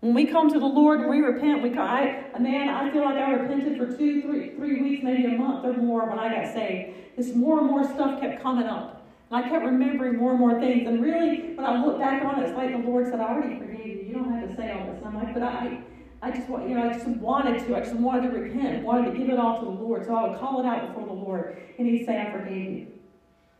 When 0.00 0.14
we 0.14 0.26
come 0.26 0.50
to 0.52 0.58
the 0.60 0.66
Lord 0.66 1.00
and 1.00 1.10
we 1.10 1.20
repent, 1.20 1.62
we 1.62 1.70
come, 1.70 1.88
I, 1.88 2.26
man, 2.38 2.68
I 2.68 2.90
feel 2.92 3.04
like 3.04 3.16
I 3.16 3.32
repented 3.32 3.78
for 3.78 3.86
two, 3.86 4.22
three, 4.22 4.50
three 4.50 4.80
weeks, 4.80 5.02
maybe 5.02 5.24
a 5.24 5.30
month 5.30 5.64
or 5.64 5.72
more 5.72 6.08
when 6.08 6.18
I 6.18 6.28
got 6.28 6.52
saved. 6.52 7.16
This 7.16 7.34
more 7.34 7.58
and 7.58 7.66
more 7.66 7.84
stuff 7.84 8.20
kept 8.20 8.42
coming 8.42 8.66
up. 8.66 8.93
And 9.34 9.44
I 9.44 9.48
kept 9.48 9.64
remembering 9.64 10.16
more 10.16 10.30
and 10.30 10.38
more 10.38 10.60
things. 10.60 10.86
And 10.86 11.02
really, 11.02 11.54
when 11.56 11.66
I 11.66 11.84
look 11.84 11.98
back 11.98 12.24
on 12.24 12.40
it, 12.40 12.46
it's 12.46 12.56
like 12.56 12.70
the 12.70 12.88
Lord 12.88 13.08
said, 13.08 13.18
I 13.18 13.34
already 13.34 13.58
forgave 13.58 13.84
you. 13.84 14.04
You 14.06 14.14
don't 14.14 14.32
have 14.32 14.48
to 14.48 14.54
say 14.54 14.70
all 14.70 14.86
this. 14.86 14.98
And 14.98 15.06
I'm 15.06 15.14
like, 15.16 15.34
but 15.34 15.42
I, 15.42 15.82
I 16.22 16.30
just 16.30 16.48
want, 16.48 16.68
you 16.68 16.76
know, 16.76 16.88
I 16.88 16.92
just 16.92 17.08
wanted 17.08 17.66
to. 17.66 17.76
I 17.76 17.80
just 17.80 17.96
wanted 17.96 18.30
to 18.30 18.38
repent, 18.38 18.84
wanted 18.84 19.10
to 19.10 19.18
give 19.18 19.28
it 19.30 19.38
all 19.40 19.58
to 19.58 19.64
the 19.64 19.72
Lord. 19.72 20.06
So 20.06 20.14
I 20.14 20.28
would 20.28 20.38
call 20.38 20.60
it 20.60 20.66
out 20.66 20.86
before 20.86 21.08
the 21.08 21.12
Lord, 21.12 21.60
and 21.78 21.88
He'd 21.88 22.06
say, 22.06 22.20
"I 22.20 22.30
forgave 22.30 22.70
you. 22.70 22.86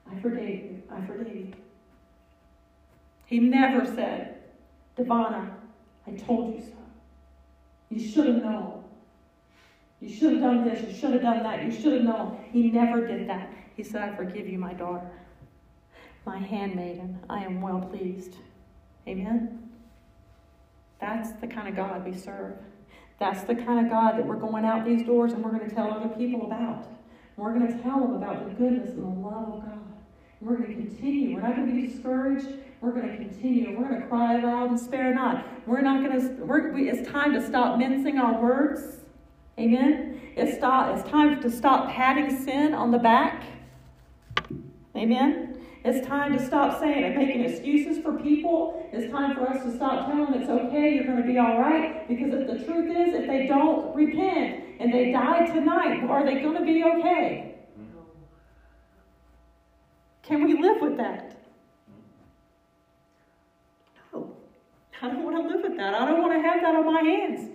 I 0.08 0.20
forgave 0.20 0.62
you. 0.62 0.82
I 0.92 1.04
forgave 1.04 1.34
you." 1.34 1.52
He 3.26 3.40
never 3.40 3.84
said, 3.84 4.44
"Devonna, 4.96 5.50
I 6.06 6.12
told 6.12 6.54
you 6.54 6.62
so. 6.62 6.76
You 7.90 7.98
should 7.98 8.26
have 8.26 8.44
known. 8.44 8.84
You 10.00 10.14
should 10.14 10.34
have 10.34 10.40
done 10.40 10.64
this. 10.64 10.88
You 10.88 10.94
should 10.94 11.14
have 11.14 11.22
done 11.22 11.42
that. 11.42 11.64
You 11.64 11.72
should 11.72 11.94
have 11.94 12.02
known." 12.02 12.44
He 12.52 12.70
never 12.70 13.04
did 13.04 13.28
that. 13.28 13.50
He 13.76 13.82
said, 13.82 14.02
"I 14.02 14.14
forgive 14.14 14.46
you, 14.46 14.58
my 14.58 14.72
daughter, 14.72 15.10
my 16.26 16.38
handmaiden. 16.38 17.18
I 17.28 17.44
am 17.44 17.60
well 17.60 17.80
pleased." 17.80 18.36
Amen. 19.06 19.70
That's 21.00 21.32
the 21.32 21.46
kind 21.46 21.68
of 21.68 21.76
God 21.76 22.04
we 22.04 22.16
serve. 22.16 22.54
That's 23.18 23.42
the 23.42 23.54
kind 23.54 23.84
of 23.84 23.92
God 23.92 24.16
that 24.16 24.26
we're 24.26 24.36
going 24.36 24.64
out 24.64 24.84
these 24.84 25.04
doors 25.04 25.32
and 25.32 25.44
we're 25.44 25.50
going 25.50 25.68
to 25.68 25.74
tell 25.74 25.90
other 25.90 26.08
people 26.08 26.46
about. 26.46 26.86
We're 27.36 27.52
going 27.52 27.66
to 27.66 27.82
tell 27.82 28.00
them 28.00 28.14
about 28.14 28.48
the 28.48 28.54
goodness 28.54 28.90
and 28.90 29.02
the 29.02 29.28
love 29.28 29.54
of 29.54 29.60
God. 29.64 29.78
We're 30.40 30.56
going 30.56 30.68
to 30.68 30.74
continue. 30.74 31.34
We're 31.34 31.42
not 31.42 31.56
going 31.56 31.68
to 31.68 31.72
be 31.74 31.86
discouraged. 31.88 32.48
We're 32.80 32.92
going 32.92 33.08
to 33.08 33.16
continue. 33.16 33.78
We're 33.78 33.88
going 33.88 34.02
to 34.02 34.08
cry 34.08 34.40
loud 34.40 34.70
and 34.70 34.78
spare 34.78 35.14
not. 35.14 35.46
We're 35.66 35.80
not 35.80 36.04
going 36.04 36.20
to. 36.20 36.44
We're, 36.44 36.72
we, 36.72 36.90
it's 36.90 37.08
time 37.08 37.32
to 37.32 37.46
stop 37.46 37.78
mincing 37.78 38.18
our 38.18 38.40
words. 38.40 38.98
Amen. 39.58 40.20
It's 40.36 40.56
stop. 40.56 40.96
It's 40.96 41.08
time 41.08 41.40
to 41.40 41.50
stop 41.50 41.90
patting 41.90 42.44
sin 42.44 42.74
on 42.74 42.90
the 42.90 42.98
back. 42.98 43.44
Amen. 44.96 45.53
It's 45.84 46.06
time 46.06 46.36
to 46.36 46.44
stop 46.44 46.80
saying 46.80 47.04
and 47.04 47.14
making 47.14 47.44
excuses 47.44 48.02
for 48.02 48.14
people. 48.14 48.88
It's 48.90 49.12
time 49.12 49.36
for 49.36 49.46
us 49.46 49.62
to 49.64 49.76
stop 49.76 50.06
telling 50.06 50.32
them 50.32 50.40
it's 50.40 50.50
okay, 50.50 50.94
you're 50.94 51.04
going 51.04 51.18
to 51.18 51.28
be 51.28 51.38
all 51.38 51.60
right. 51.60 52.08
Because 52.08 52.32
if 52.32 52.46
the 52.46 52.64
truth 52.64 52.90
is, 52.90 53.14
if 53.14 53.26
they 53.26 53.46
don't 53.46 53.94
repent 53.94 54.64
and 54.80 54.92
they 54.92 55.12
die 55.12 55.44
tonight, 55.44 56.02
are 56.08 56.24
they 56.24 56.40
going 56.40 56.56
to 56.56 56.64
be 56.64 56.82
okay? 56.84 57.56
Can 60.22 60.42
we 60.44 60.58
live 60.58 60.80
with 60.80 60.96
that? 60.96 61.38
No. 64.14 64.34
I 65.02 65.08
don't 65.08 65.22
want 65.22 65.36
to 65.36 65.54
live 65.54 65.68
with 65.68 65.76
that. 65.76 65.94
I 65.94 66.06
don't 66.06 66.22
want 66.22 66.32
to 66.32 66.40
have 66.40 66.62
that 66.62 66.74
on 66.74 66.94
my 66.94 67.02
hands. 67.02 67.50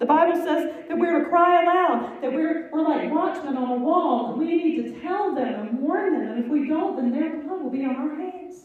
The 0.00 0.06
Bible 0.06 0.36
says 0.36 0.70
that 0.88 0.98
we're 0.98 1.22
to 1.22 1.28
cry 1.28 1.62
aloud, 1.62 2.22
that 2.22 2.32
we're, 2.32 2.70
we're 2.72 2.82
like 2.82 3.10
watchmen 3.12 3.56
on 3.56 3.70
a 3.70 3.76
wall, 3.76 4.34
we 4.34 4.46
need 4.46 4.82
to 4.82 5.00
tell 5.00 5.34
them 5.34 5.68
and 5.68 5.78
warn 5.78 6.18
them, 6.18 6.32
and 6.32 6.44
if 6.44 6.50
we 6.50 6.66
don't, 6.66 6.96
then 6.96 7.12
their 7.12 7.42
will 7.62 7.70
be 7.70 7.84
on 7.84 7.96
our 7.96 8.14
hands. 8.14 8.64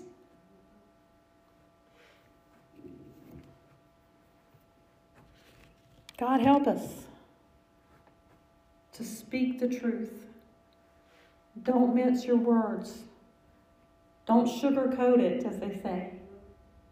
God 6.18 6.41
help 6.41 6.66
us 6.68 7.06
to 8.93 9.04
speak 9.04 9.60
the 9.60 9.68
truth. 9.68 10.26
Don't 11.64 11.93
mince 11.93 12.26
your 12.26 12.38
words. 12.38 13.00
Don't 14.26 14.48
sugarcoat 14.48 15.20
it, 15.20 15.46
as 15.46 15.60
they 15.60 15.80
say. 15.82 16.12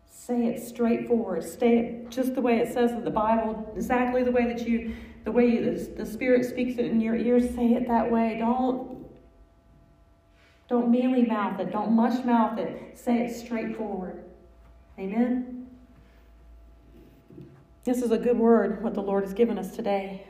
Say 0.10 0.48
it 0.48 0.62
straightforward. 0.62 1.44
Say 1.44 1.80
it 1.80 2.10
just 2.10 2.36
the 2.36 2.42
way 2.42 2.58
it 2.60 2.74
says 2.74 2.92
in 2.92 3.04
the 3.04 3.12
Bible, 3.12 3.72
exactly 3.76 4.24
the 4.24 4.32
way 4.32 4.46
that 4.46 4.68
you, 4.68 4.96
the 5.24 5.32
way 5.32 5.48
you, 5.48 5.74
the, 5.74 6.04
the 6.04 6.06
Spirit 6.06 6.46
speaks 6.46 6.78
it 6.78 6.86
in 6.86 7.02
your 7.02 7.16
ears. 7.16 7.54
Say 7.56 7.74
it 7.74 7.88
that 7.88 8.10
way. 8.12 8.38
Don't, 8.40 8.93
don't 10.74 10.90
mealy 10.90 11.22
mouth 11.22 11.60
it. 11.60 11.72
Don't 11.72 11.92
mush 11.92 12.26
mouth 12.26 12.58
it. 12.58 12.98
Say 12.98 13.28
it 13.28 13.36
straightforward. 13.36 14.24
Amen. 14.98 15.68
This 17.84 18.02
is 18.02 18.10
a 18.10 18.18
good 18.18 18.40
word, 18.40 18.82
what 18.82 18.96
the 18.96 19.02
Lord 19.04 19.24
has 19.24 19.36
given 19.36 19.60
us 19.60 19.76
today. 19.76 20.26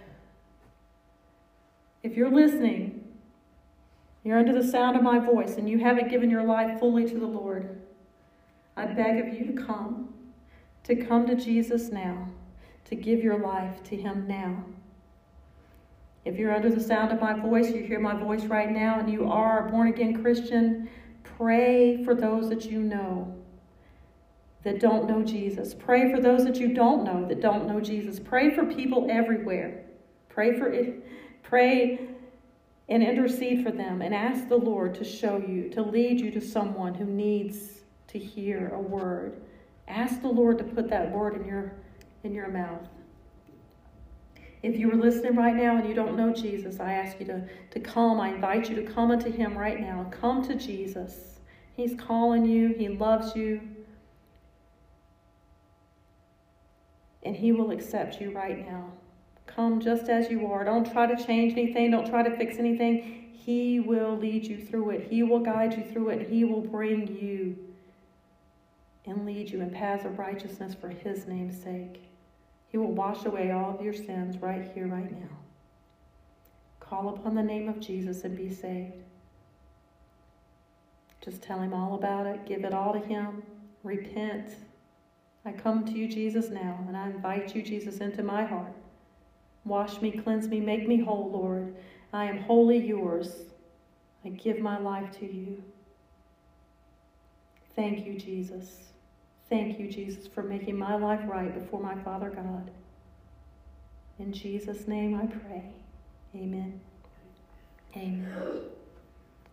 If 2.03 2.17
you're 2.17 2.29
listening, 2.29 3.05
you're 4.25 4.37
under 4.37 4.51
the 4.51 4.67
sound 4.67 4.97
of 4.97 5.01
my 5.01 5.17
voice, 5.17 5.55
and 5.55 5.69
you 5.69 5.79
haven't 5.79 6.09
given 6.09 6.29
your 6.29 6.43
life 6.43 6.77
fully 6.77 7.07
to 7.07 7.17
the 7.17 7.25
Lord. 7.25 7.81
I 8.75 8.87
beg 8.87 9.25
of 9.25 9.33
you 9.33 9.45
to 9.45 9.63
come, 9.63 10.13
to 10.83 10.93
come 10.93 11.25
to 11.27 11.35
Jesus 11.35 11.89
now, 11.89 12.27
to 12.83 12.95
give 12.95 13.23
your 13.23 13.39
life 13.39 13.81
to 13.83 13.95
Him 13.95 14.27
now. 14.27 14.65
If 16.25 16.37
you're 16.37 16.53
under 16.53 16.69
the 16.69 16.81
sound 16.81 17.11
of 17.11 17.19
my 17.19 17.33
voice, 17.33 17.69
you 17.69 17.83
hear 17.83 17.99
my 17.99 18.15
voice 18.15 18.45
right 18.45 18.71
now, 18.71 18.99
and 18.99 19.11
you 19.11 19.29
are 19.29 19.67
a 19.67 19.71
born 19.71 19.89
again 19.89 20.21
Christian, 20.21 20.89
pray 21.37 22.03
for 22.03 22.15
those 22.15 22.49
that 22.49 22.65
you 22.65 22.79
know 22.79 23.35
that 24.63 24.79
don't 24.79 25.07
know 25.07 25.21
Jesus. 25.21 25.73
Pray 25.73 26.11
for 26.11 26.21
those 26.21 26.45
that 26.45 26.57
you 26.57 26.73
don't 26.73 27.03
know 27.03 27.27
that 27.27 27.41
don't 27.41 27.67
know 27.67 27.81
Jesus. 27.81 28.19
Pray 28.19 28.55
for 28.55 28.65
people 28.65 29.07
everywhere. 29.09 29.83
Pray 30.29 30.57
for 30.57 30.67
it. 30.67 31.05
Pray 31.43 32.07
and 32.89 33.03
intercede 33.03 33.63
for 33.63 33.71
them 33.71 34.01
and 34.01 34.13
ask 34.13 34.47
the 34.47 34.55
Lord 34.57 34.95
to 34.95 35.03
show 35.03 35.37
you, 35.37 35.69
to 35.69 35.81
lead 35.81 36.19
you 36.19 36.31
to 36.31 36.41
someone 36.41 36.93
who 36.93 37.05
needs 37.05 37.81
to 38.07 38.19
hear 38.19 38.69
a 38.73 38.79
word. 38.79 39.41
Ask 39.87 40.21
the 40.21 40.29
Lord 40.29 40.57
to 40.59 40.63
put 40.63 40.89
that 40.89 41.11
word 41.11 41.35
in 41.35 41.45
your 41.45 41.73
in 42.23 42.33
your 42.33 42.47
mouth. 42.47 42.87
If 44.63 44.79
you 44.79 44.89
are 44.89 44.95
listening 44.95 45.35
right 45.35 45.55
now 45.55 45.75
and 45.75 45.87
you 45.87 45.93
don't 45.93 46.15
know 46.15 46.33
Jesus, 46.33 46.79
I 46.79 46.93
ask 46.93 47.19
you 47.19 47.25
to, 47.25 47.43
to 47.71 47.79
come. 47.81 48.21
I 48.21 48.29
invite 48.29 48.69
you 48.69 48.75
to 48.77 48.83
come 48.83 49.11
unto 49.11 49.29
him 49.29 49.57
right 49.57 49.79
now. 49.79 50.07
Come 50.09 50.41
to 50.47 50.55
Jesus. 50.55 51.39
He's 51.75 51.95
calling 51.95 52.45
you. 52.45 52.69
He 52.69 52.87
loves 52.87 53.35
you. 53.35 53.61
And 57.23 57.35
he 57.35 57.51
will 57.51 57.71
accept 57.71 58.21
you 58.21 58.31
right 58.31 58.65
now. 58.65 58.85
Come 59.47 59.81
just 59.81 60.07
as 60.07 60.31
you 60.31 60.47
are. 60.47 60.63
Don't 60.63 60.89
try 60.89 61.13
to 61.13 61.25
change 61.25 61.51
anything. 61.53 61.91
Don't 61.91 62.09
try 62.09 62.23
to 62.23 62.35
fix 62.37 62.57
anything. 62.57 63.31
He 63.33 63.81
will 63.81 64.15
lead 64.15 64.45
you 64.45 64.57
through 64.57 64.91
it. 64.91 65.07
He 65.09 65.23
will 65.23 65.39
guide 65.39 65.75
you 65.75 65.83
through 65.83 66.09
it. 66.09 66.29
He 66.29 66.45
will 66.45 66.61
bring 66.61 67.07
you 67.07 67.57
and 69.05 69.25
lead 69.25 69.49
you 69.49 69.59
in 69.59 69.71
paths 69.71 70.05
of 70.05 70.17
righteousness 70.17 70.73
for 70.73 70.87
his 70.87 71.27
name's 71.27 71.61
sake. 71.61 72.01
He 72.73 72.79
will 72.79 72.91
wash 72.91 73.23
away 73.25 73.51
all 73.51 73.75
of 73.75 73.85
your 73.85 73.93
sins 73.93 74.41
right 74.41 74.69
here, 74.73 74.87
right 74.87 75.11
now. 75.11 75.29
Call 76.79 77.09
upon 77.09 77.35
the 77.35 77.43
name 77.43 77.69
of 77.69 77.79
Jesus 77.79 78.23
and 78.23 78.35
be 78.35 78.49
saved. 78.49 78.93
Just 81.23 81.43
tell 81.43 81.59
him 81.59 81.71
all 81.71 81.93
about 81.93 82.25
it. 82.25 82.47
Give 82.47 82.65
it 82.65 82.73
all 82.73 82.93
to 82.93 82.99
him. 82.99 83.43
Repent. 83.83 84.55
I 85.45 85.51
come 85.51 85.85
to 85.85 85.91
you, 85.91 86.07
Jesus, 86.07 86.49
now, 86.49 86.83
and 86.87 86.97
I 86.97 87.11
invite 87.11 87.55
you, 87.55 87.61
Jesus, 87.61 87.99
into 87.99 88.23
my 88.23 88.43
heart. 88.43 88.73
Wash 89.65 90.01
me, 90.01 90.11
cleanse 90.11 90.47
me, 90.47 90.59
make 90.59 90.87
me 90.87 90.99
whole, 90.99 91.29
Lord. 91.31 91.75
I 92.11 92.25
am 92.25 92.39
wholly 92.39 92.79
yours. 92.79 93.35
I 94.25 94.29
give 94.29 94.59
my 94.59 94.79
life 94.79 95.11
to 95.19 95.31
you. 95.31 95.61
Thank 97.75 98.05
you, 98.07 98.17
Jesus. 98.17 98.92
Thank 99.49 99.79
you, 99.79 99.87
Jesus, 99.87 100.27
for 100.27 100.41
making 100.43 100.77
my 100.77 100.95
life 100.95 101.21
right 101.27 101.53
before 101.53 101.79
my 101.81 101.95
Father 102.03 102.29
God. 102.29 102.71
In 104.19 104.31
Jesus' 104.31 104.87
name 104.87 105.15
I 105.15 105.25
pray. 105.25 105.63
Amen. 106.35 106.79
Amen. 107.95 108.61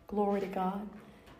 Glory 0.06 0.40
to 0.40 0.46
God. 0.46 0.88